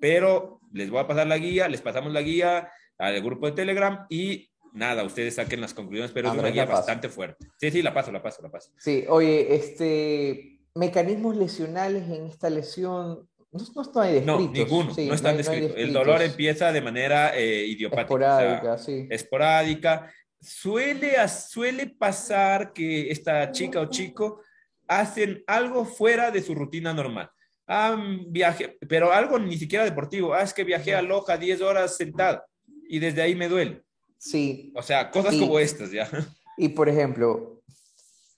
[0.00, 4.06] pero les voy a pasar la guía, les pasamos la guía al grupo de Telegram
[4.10, 7.46] y nada, ustedes saquen las conclusiones, pero es una guía bastante fuerte.
[7.58, 8.70] Sí, sí, la paso, la paso, la paso.
[8.78, 13.60] Sí, oye, este, mecanismos lesionales en esta lesión, no,
[13.94, 14.26] no hay descritos.
[14.26, 15.72] No, ninguno, no están descritos.
[15.76, 18.02] El dolor empieza de manera eh, idiopática.
[18.02, 19.06] Esporádica, sí.
[19.10, 20.12] Esporádica.
[20.40, 24.42] Suele, suele pasar que esta chica o chico
[24.86, 27.30] hacen algo fuera de su rutina normal.
[27.66, 27.96] Ah,
[28.28, 30.34] viaje, pero algo ni siquiera deportivo.
[30.34, 32.42] Ah, es que viajé a Loja 10 horas sentado
[32.88, 33.82] y desde ahí me duele.
[34.18, 34.72] Sí.
[34.76, 36.08] O sea, cosas como estas, ya.
[36.56, 37.62] Y por ejemplo,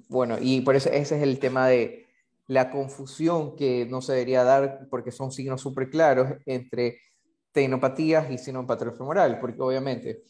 [0.09, 2.07] bueno, y por eso ese es el tema de
[2.47, 6.99] la confusión que no se debería dar porque son signos súper claros entre
[7.53, 10.23] tenopatías y síndrome femoral, porque obviamente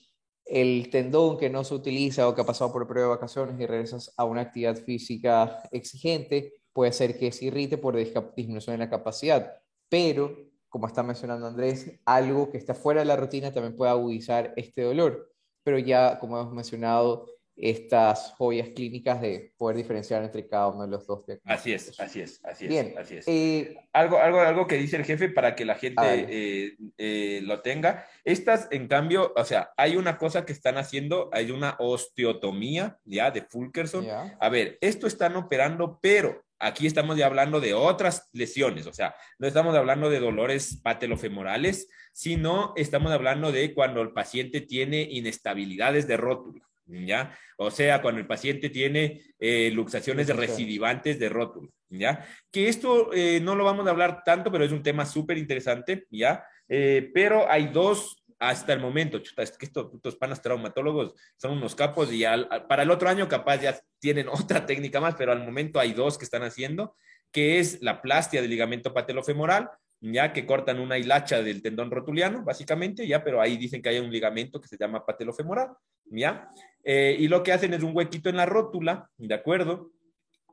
[0.45, 3.67] el tendón que no se utiliza o que ha pasado por periodo de vacaciones y
[3.67, 8.91] regresas a una actividad física exigente, puede ser que se irrite por disminución en la
[8.91, 9.55] capacidad,
[9.89, 14.53] pero como está mencionando Andrés, algo que está fuera de la rutina también puede agudizar
[14.57, 15.30] este dolor,
[15.63, 17.27] pero ya como hemos mencionado,
[17.61, 21.25] estas joyas clínicas de poder diferenciar entre cada uno de los dos.
[21.45, 22.71] Así es, así es, así es.
[22.71, 23.29] Bien, así es.
[23.29, 27.61] Eh, algo, algo, algo que dice el jefe para que la gente eh, eh, lo
[27.61, 28.07] tenga.
[28.25, 33.31] Estas, en cambio, o sea, hay una cosa que están haciendo, hay una osteotomía ya
[33.31, 34.07] de Fulkerson.
[34.09, 39.15] A ver, esto están operando, pero aquí estamos ya hablando de otras lesiones, o sea,
[39.39, 46.07] no estamos hablando de dolores patelofemorales, sino estamos hablando de cuando el paciente tiene inestabilidades
[46.07, 46.71] de rótula.
[46.91, 47.37] ¿ya?
[47.57, 52.27] O sea, cuando el paciente tiene eh, luxaciones recidivantes de rótulo, ¿ya?
[52.51, 56.07] Que esto eh, no lo vamos a hablar tanto, pero es un tema súper interesante,
[56.11, 56.45] ¿ya?
[56.69, 61.75] Eh, pero hay dos hasta el momento, chuta, que estos, estos panas traumatólogos son unos
[61.75, 62.25] capos y
[62.69, 66.19] para el otro año capaz ya tienen otra técnica más, pero al momento hay dos
[66.19, 66.97] que están haciendo,
[67.31, 69.71] que es la plastia del ligamento patelofemoral,
[70.01, 73.99] ya que cortan una hilacha del tendón rotuliano, básicamente, ya, pero ahí dicen que hay
[73.99, 75.69] un ligamento que se llama patelofemoral,
[76.07, 76.49] ya,
[76.83, 79.91] eh, y lo que hacen es un huequito en la rótula, ¿de acuerdo?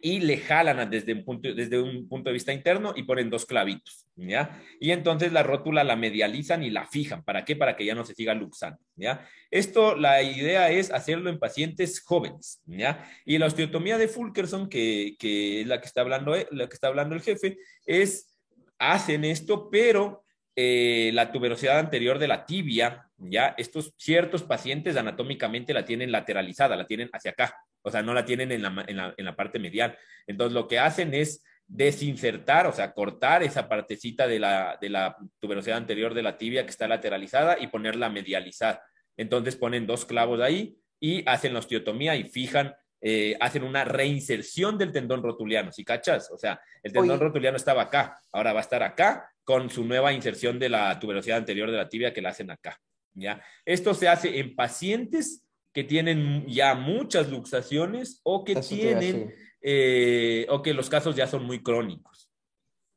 [0.01, 3.45] Y le jalan desde un, punto, desde un punto de vista interno y ponen dos
[3.45, 4.61] clavitos, ¿ya?
[4.79, 7.23] Y entonces la rótula la medializan y la fijan.
[7.23, 7.55] ¿Para qué?
[7.55, 9.27] Para que ya no se siga luxando, ¿ya?
[9.49, 13.09] Esto, la idea es hacerlo en pacientes jóvenes, ¿ya?
[13.25, 16.73] Y la osteotomía de Fulkerson, que, que es la que, está hablando, eh, la que
[16.73, 18.37] está hablando el jefe, es,
[18.77, 20.23] hacen esto, pero
[20.59, 26.75] eh, la tuberosidad anterior de la tibia, ya estos ciertos pacientes anatómicamente la tienen lateralizada,
[26.75, 27.55] la tienen hacia acá,
[27.87, 29.97] o sea, no la tienen en la, parte medial.
[30.27, 35.15] Entonces, lo que hacen es desinsertar, o sea, cortar esa partecita de la, de la
[35.39, 38.83] tuberosidad anterior de la tibia que está lateralizada y ponerla medializada.
[39.15, 44.77] Entonces, ponen dos clavos ahí y hacen la osteotomía y fijan eh, hacen una reinserción
[44.77, 46.29] del tendón rotuliano, ¿sí cachas?
[46.31, 50.11] O sea, el tendón rotuliano estaba acá, ahora va a estar acá con su nueva
[50.11, 52.81] inserción de la tuberosidad anterior de la tibia que la hacen acá,
[53.13, 53.41] ¿ya?
[53.63, 55.46] Esto se hace en pacientes
[55.77, 61.45] que tienen ya muchas luxaciones o que tienen, eh, o que los casos ya son
[61.45, 62.31] muy crónicos.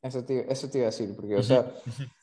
[0.01, 1.75] Eso te, eso te iba a decir, porque, o sea,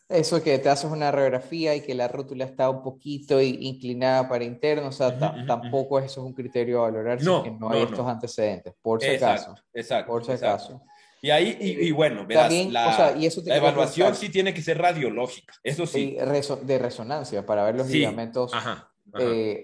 [0.10, 4.46] eso que te haces una radiografía y que la rótula está un poquito inclinada para
[4.46, 8.08] interno, o sea, tampoco eso es un criterio a valorar no, si no hay estos
[8.08, 9.54] antecedentes, por si acaso.
[9.76, 10.12] Exacto.
[10.12, 10.82] Por si acaso.
[11.22, 13.16] Y ahí, y, bueno, verás, la,
[13.56, 16.18] evaluación sí tiene que ser radiológica, eso sí.
[16.64, 18.52] de resonancia, para ver los ligamentos,
[19.20, 19.64] eh,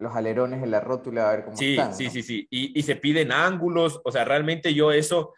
[0.00, 1.94] los alerones en la rótula, a ver cómo sí, están.
[1.94, 5.34] Sí, sí, sí, y, y se piden ángulos, o sea, realmente yo eso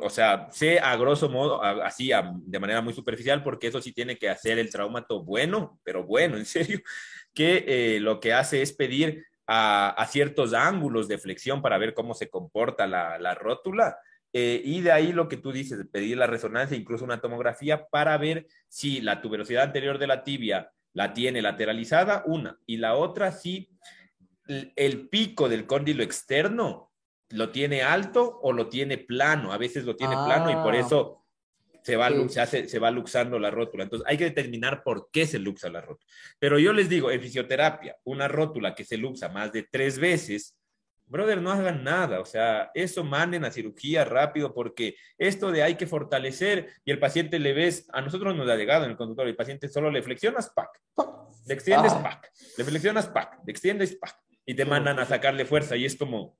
[0.00, 2.10] o sea, sé a grosso modo, así
[2.44, 6.36] de manera muy superficial, porque eso sí tiene que hacer el traumato bueno, pero bueno,
[6.36, 6.80] en serio,
[7.32, 12.14] que eh, lo que hace es pedir a, ciertos ángulos de flexión para ver cómo
[12.14, 13.98] se comporta la, rótula.
[14.32, 18.18] Eh, y de ahí lo que tú dices, pedir la resonancia, incluso una tomografía, para
[18.18, 23.30] ver si la tuberosidad anterior de la tibia la tiene lateralizada, una, y la otra,
[23.30, 23.70] si
[24.48, 26.92] el pico del cóndilo externo
[27.30, 29.52] lo tiene alto o lo tiene plano.
[29.52, 30.78] A veces lo tiene plano y por ah.
[30.78, 31.26] eso
[31.82, 33.84] se va, se, hace, se va luxando la rótula.
[33.84, 36.10] Entonces hay que determinar por qué se luxa la rótula.
[36.38, 40.56] Pero yo les digo, en fisioterapia, una rótula que se luxa más de tres veces,
[41.06, 42.20] brother, no hagan nada.
[42.20, 46.98] O sea, eso manden a cirugía rápido porque esto de hay que fortalecer y el
[46.98, 50.02] paciente le ves, a nosotros nos ha llegado en el conductor, el paciente solo le
[50.02, 50.80] flexionas, pack,
[51.46, 52.02] le extiendes, ah.
[52.02, 54.16] pack, le flexionas, pack, le extiendes, pack,
[54.46, 56.38] y te mandan a sacarle fuerza y es como,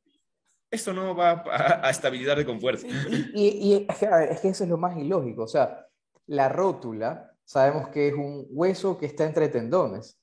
[0.71, 2.87] eso no va a, estabilizar con fuerza.
[3.35, 5.43] Y, es que eso es lo más ilógico.
[5.43, 5.87] O sea,
[6.27, 10.21] la rótula, sabemos que es un hueso que está entre tendones.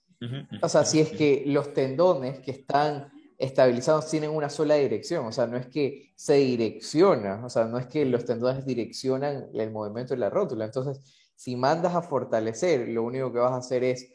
[0.61, 5.33] O sea, si es que los tendones que están estabilizados tienen una sola dirección, o
[5.33, 9.71] sea, no es que se direcciona, o sea, no es que los tendones direccionan el
[9.71, 10.63] movimiento de la rótula.
[10.63, 11.03] Entonces,
[11.35, 14.13] si mandas a fortalecer, lo único que vas a hacer es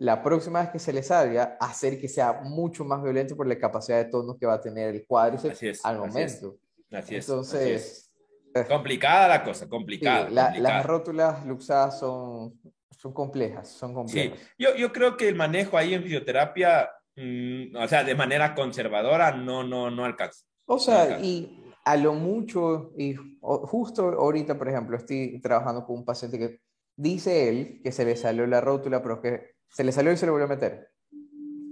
[0.00, 3.58] la próxima vez que se le salga, hacer que sea mucho más violento por la
[3.58, 6.56] capacidad de tonos que va a tener el cuádriceps al momento.
[6.90, 7.28] Así es.
[7.28, 8.10] Entonces,
[8.54, 12.58] eh, complicada la cosa, complicada, Las rótulas luxadas son,
[12.96, 14.38] son complejas, son complejas.
[14.38, 14.46] Sí.
[14.58, 19.32] Yo, yo creo que el manejo ahí en fisioterapia, mm, o sea, de manera conservadora,
[19.32, 20.46] no, no, no alcanza.
[20.64, 26.04] O sea, y a lo mucho, y justo ahorita, por ejemplo, estoy trabajando con un
[26.06, 26.60] paciente que
[26.96, 30.26] dice él que se le salió la rótula, pero que se le salió y se
[30.26, 30.90] le volvió a meter.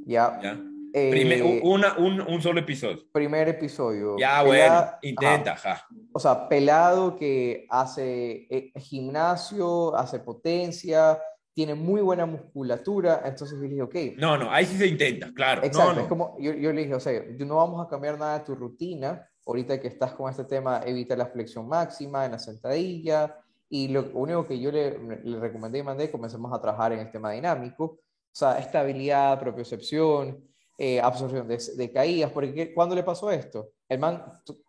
[0.07, 0.41] Ya.
[0.43, 0.59] ya.
[0.95, 2.99] Eh, una, un, un, solo episodio.
[3.13, 4.17] Primer episodio.
[4.19, 5.87] Ya, bueno, intenta, ja.
[6.13, 11.21] O sea, pelado que hace eh, gimnasio, hace potencia,
[11.53, 13.95] tiene muy buena musculatura, entonces yo le dije, ok.
[14.17, 15.63] No, no, ahí sí se intenta, claro.
[15.63, 18.45] Exacto, es como, yo, yo, le dije, o sea, no vamos a cambiar nada de
[18.45, 23.37] tu rutina, ahorita que estás con este tema, evita la flexión máxima en la sentadilla,
[23.71, 27.11] y lo único que yo le, le recomendé y mandé, comencemos a trabajar en el
[27.11, 28.01] tema dinámico, o
[28.33, 30.45] sea, estabilidad, propiocepción,
[30.79, 33.73] eh, absorción de, de, caídas, porque ¿cuándo le pasó esto?
[33.89, 34.25] El man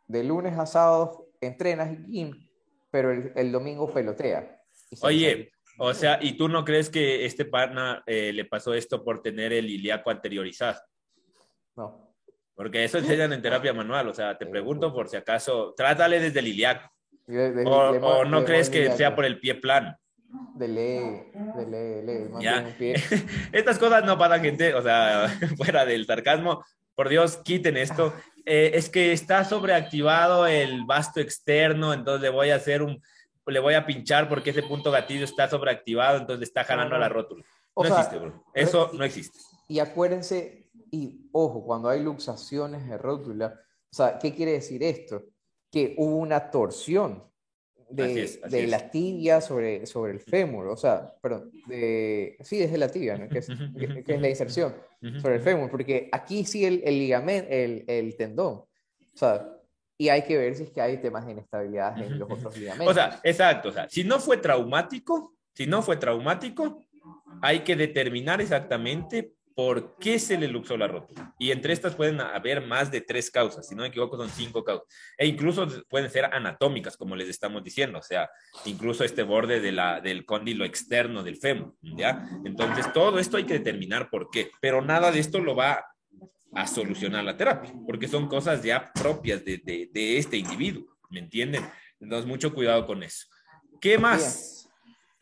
[0.08, 2.32] de lunes a sábado entrenas gym,
[2.90, 4.60] pero el, el domingo pelotea.
[5.02, 9.22] Oye, o sea, ¿y tú no crees que este partner eh, le pasó esto por
[9.22, 10.82] tener el ilíaco anteriorizado?
[11.76, 12.16] No.
[12.54, 16.40] Porque eso enseñan en terapia manual, o sea, te pregunto por si acaso, trátale desde
[16.40, 16.92] el ilíaco.
[17.66, 19.96] O, no crees que sea por el pie plano.
[20.56, 22.74] De ley, de ley, de ley.
[22.78, 22.96] Pie.
[23.52, 25.28] Estas cosas no pasan, gente, o sea,
[25.58, 26.64] fuera del sarcasmo,
[26.96, 28.14] por Dios, quiten esto.
[28.46, 33.02] Eh, es que está sobreactivado el vasto externo, entonces le voy a hacer un,
[33.46, 37.10] le voy a pinchar porque ese punto gatillo está sobreactivado, entonces está jalando a la
[37.10, 37.44] rótula.
[37.76, 38.44] No existe, bro.
[38.54, 39.40] Eso no existe.
[39.68, 43.60] Y acuérdense, y ojo, cuando hay luxaciones de rótula,
[43.92, 45.24] o sea, ¿qué quiere decir esto?
[45.72, 47.24] Que hubo una torsión
[47.90, 52.90] de, de la tibia sobre, sobre el fémur, o sea, perdón, de, sí, desde la
[52.90, 53.28] tibia, ¿no?
[53.28, 54.76] que, es, que, es la inserción
[55.22, 58.68] sobre el fémur, porque aquí sí el, el ligamento, el, el tendón, o
[59.18, 59.56] sea,
[59.98, 62.92] y hay que ver si es que hay temas de inestabilidad en los otros ligamentos.
[62.92, 66.82] O sea, exacto, o sea, si no fue traumático, si no fue traumático,
[67.42, 71.36] hay que determinar exactamente por qué se le luxó la rótula.
[71.38, 74.64] Y entre estas pueden haber más de tres causas, si no me equivoco son cinco
[74.64, 74.88] causas.
[75.18, 78.30] E incluso pueden ser anatómicas, como les estamos diciendo, o sea,
[78.64, 82.26] incluso este borde de la, del cóndilo externo del fémur, ¿ya?
[82.46, 85.86] Entonces, todo esto hay que determinar por qué, pero nada de esto lo va
[86.54, 91.66] a solucionar la terapia, porque son cosas ya propias de, de, este individuo, ¿me entienden?
[92.00, 93.28] Entonces, mucho cuidado con eso.
[93.82, 94.59] ¿Qué más?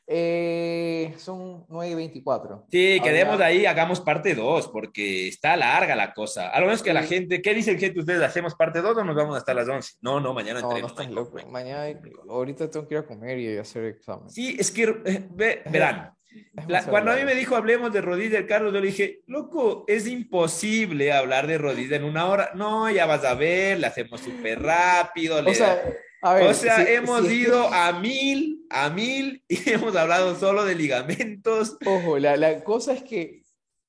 [0.10, 2.66] Eh, son 9 y 24.
[2.72, 6.50] Sí, quedemos ahí, hagamos parte 2, porque está larga la cosa.
[6.50, 8.00] A lo menos que la gente, ¿qué dice el gente?
[8.00, 9.96] ¿Ustedes hacemos parte 2 o nos vamos hasta las 11?
[10.02, 12.00] No, no, mañana no, no Mañana,
[12.30, 14.30] ahorita tengo que ir a comer y hacer examen.
[14.30, 15.28] Sí, es que, eh,
[15.70, 16.14] verán,
[16.90, 21.12] cuando a mí me dijo hablemos de rodilla, Carlos, yo le dije, loco, es imposible
[21.12, 22.52] hablar de rodilla en una hora.
[22.56, 25.44] No, ya vas a ver, le hacemos súper rápido.
[25.46, 25.82] O sea,
[26.22, 31.78] o sea hemos ido a mil, a mil y hemos hablado solo de ligamentos.
[31.86, 33.44] Ojo, la, la cosa es que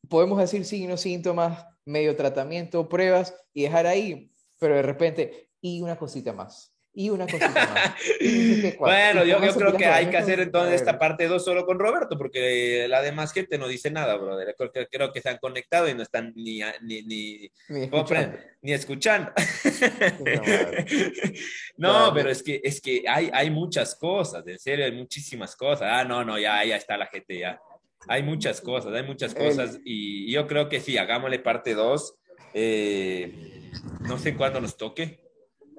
[0.09, 5.97] podemos decir signos, síntomas, medio tratamiento, pruebas y dejar ahí, pero de repente, y una
[5.97, 7.95] cosita más y una cosita más.
[8.81, 12.19] bueno, yo, yo creo que hay que hacer entonces esta parte 2 solo con Roberto,
[12.19, 14.53] porque la demás gente no dice nada, brother.
[14.59, 18.39] Creo que, creo que se han conectado y no están ni, ni, ni, ni escuchando.
[18.63, 19.31] Ni escuchando.
[21.77, 25.89] no, pero es que, es que hay, hay muchas cosas, en serio, hay muchísimas cosas.
[25.89, 27.61] Ah, no, no, ya, ya está la gente, ya.
[28.09, 32.15] Hay muchas cosas, hay muchas cosas y yo creo que sí, hagámosle parte 2.
[32.55, 33.71] Eh,
[34.01, 35.28] no sé cuándo nos toque.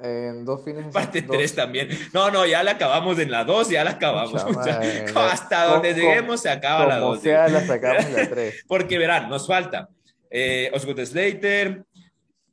[0.01, 0.85] En dos fines.
[0.93, 1.89] Parte 3 también.
[2.13, 4.43] No, no, ya la acabamos en la 2, ya la acabamos.
[5.15, 7.21] hasta donde lleguemos se acaba la 2.
[7.21, 8.65] sea, la sacamos la 3.
[8.67, 9.89] Porque verán, nos falta
[10.29, 11.83] eh, Osgood Slater.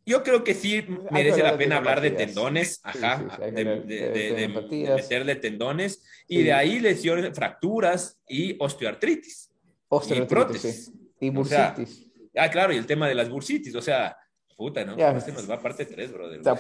[0.05, 6.45] Yo creo que sí merece la pena hablar de tendones, ajá, de, meterle tendones y
[6.45, 9.51] de ahí lesiones, fracturas y osteoartritis.
[9.89, 10.31] Osteoartritis.
[10.31, 10.93] Y prótesis.
[11.19, 12.07] Y bursitis.
[12.37, 14.17] ah, claro, y el tema de las bursitis, o sea,
[14.57, 14.97] Puta, ¿no?
[14.97, 16.41] Ya, este nos va a parte 3, brother.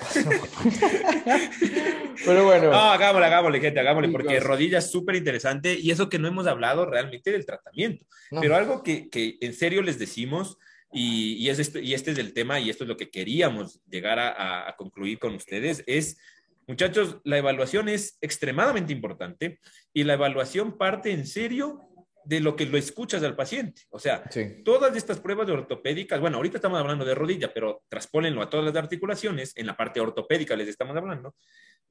[2.27, 2.71] Pero bueno.
[2.71, 6.47] No, hagámosle, hagámosle, gente, hagámosle, porque rodilla es súper interesante y eso que no hemos
[6.47, 8.05] hablado realmente del tratamiento.
[8.39, 10.59] Pero algo que, que, en serio les decimos,
[10.93, 13.81] y, y, es esto, y este es el tema, y esto es lo que queríamos
[13.89, 16.19] llegar a, a concluir con ustedes, es,
[16.67, 19.59] muchachos, la evaluación es extremadamente importante
[19.95, 21.89] y la evaluación parte en serio
[22.27, 23.83] de lo que lo escuchas al paciente.
[23.89, 24.25] O sea,
[24.65, 28.67] todas estas pruebas de ortopédicas, bueno, ahorita estamos hablando de rodilla, pero traspólenlo a todas
[28.67, 31.37] las articulaciones, en la parte ortopédica les estamos hablando,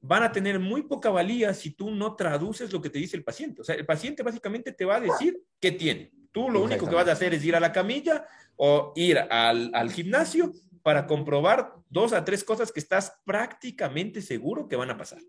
[0.00, 3.24] van a tener muy poca valía si tú no traduces lo que te dice el
[3.24, 3.62] paciente.
[3.62, 6.12] O sea, el paciente básicamente te va a decir qué tiene.
[6.32, 8.26] Tú lo único que vas a hacer es ir a la camilla
[8.56, 10.52] o ir al, al gimnasio
[10.82, 15.20] para comprobar dos a tres cosas que estás prácticamente seguro que van a pasar.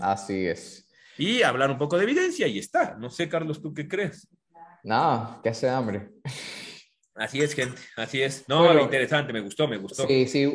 [0.00, 0.88] Así es.
[1.16, 2.96] Y hablar un poco de evidencia y está.
[2.98, 4.28] No sé, Carlos, ¿tú qué crees?
[4.88, 6.08] No, que hace hambre.
[7.14, 8.48] Así es, gente, así es.
[8.48, 10.06] No, interesante, me gustó, me gustó.
[10.06, 10.50] Sí, sí,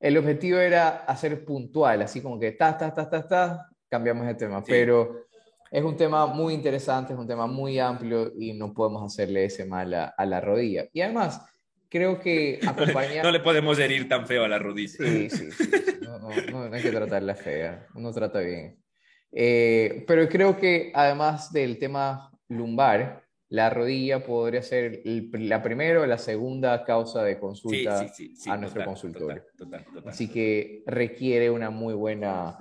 [0.00, 4.34] el objetivo era hacer puntual, así como que ta, ta, ta, ta, ta, cambiamos de
[4.34, 5.26] tema, pero
[5.70, 9.66] es un tema muy interesante, es un tema muy amplio y no podemos hacerle ese
[9.66, 10.88] mal a, la rodilla.
[10.92, 11.42] Y además,
[11.88, 13.24] creo que acompañar...
[13.24, 14.98] no le podemos herir tan feo a la rodilla.
[14.98, 15.70] Sí, sí, sí.
[16.02, 18.82] No, no, no, hay que tratarla fea, uno trata bien.
[19.30, 26.06] Eh, pero creo que además del tema lumbar, la rodilla podría ser la primera o
[26.06, 28.06] la segunda causa de consulta
[28.46, 29.44] a nuestro consultorio.
[30.06, 32.58] Así que requiere una muy buena,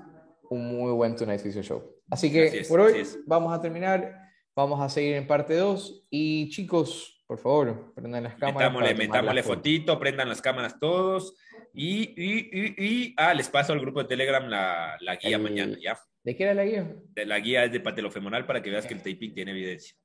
[0.49, 2.01] un muy buen Tonight Physio Show.
[2.09, 4.13] Así que por hoy vamos a terminar,
[4.55, 8.71] vamos a seguir en parte 2 y chicos, por favor, prendan las cámaras.
[8.71, 11.35] Metámosle, metámosle fotito, prendan las cámaras todos
[11.73, 15.75] y, y, y, y, ah, les paso al grupo de Telegram la, la guía mañana,
[15.81, 15.97] ¿ya?
[16.23, 16.95] ¿De qué era la guía?
[17.13, 19.95] De la guía es de patelofemoral para que veas que el taping tiene evidencia.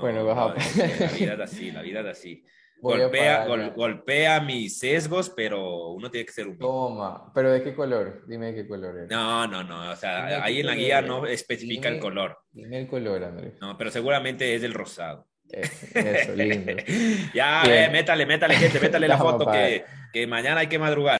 [0.00, 0.54] bueno, La
[1.18, 2.44] vida es así, la vida es así.
[2.78, 6.58] Golpea, golpea mis sesgos, pero uno tiene que ser un.
[6.58, 8.24] Toma, pero ¿de qué color?
[8.28, 9.10] Dime de qué color es.
[9.10, 9.90] No, no, no.
[9.90, 12.38] O sea, ahí en la guía no especifica el color.
[12.52, 13.54] Dime el color, Andrés.
[13.62, 15.26] No, pero seguramente es el rosado.
[15.50, 16.72] Eso, lindo.
[17.34, 21.14] ya, eh, métale, métale, gente, métale la foto que, que mañana hay que madrugar.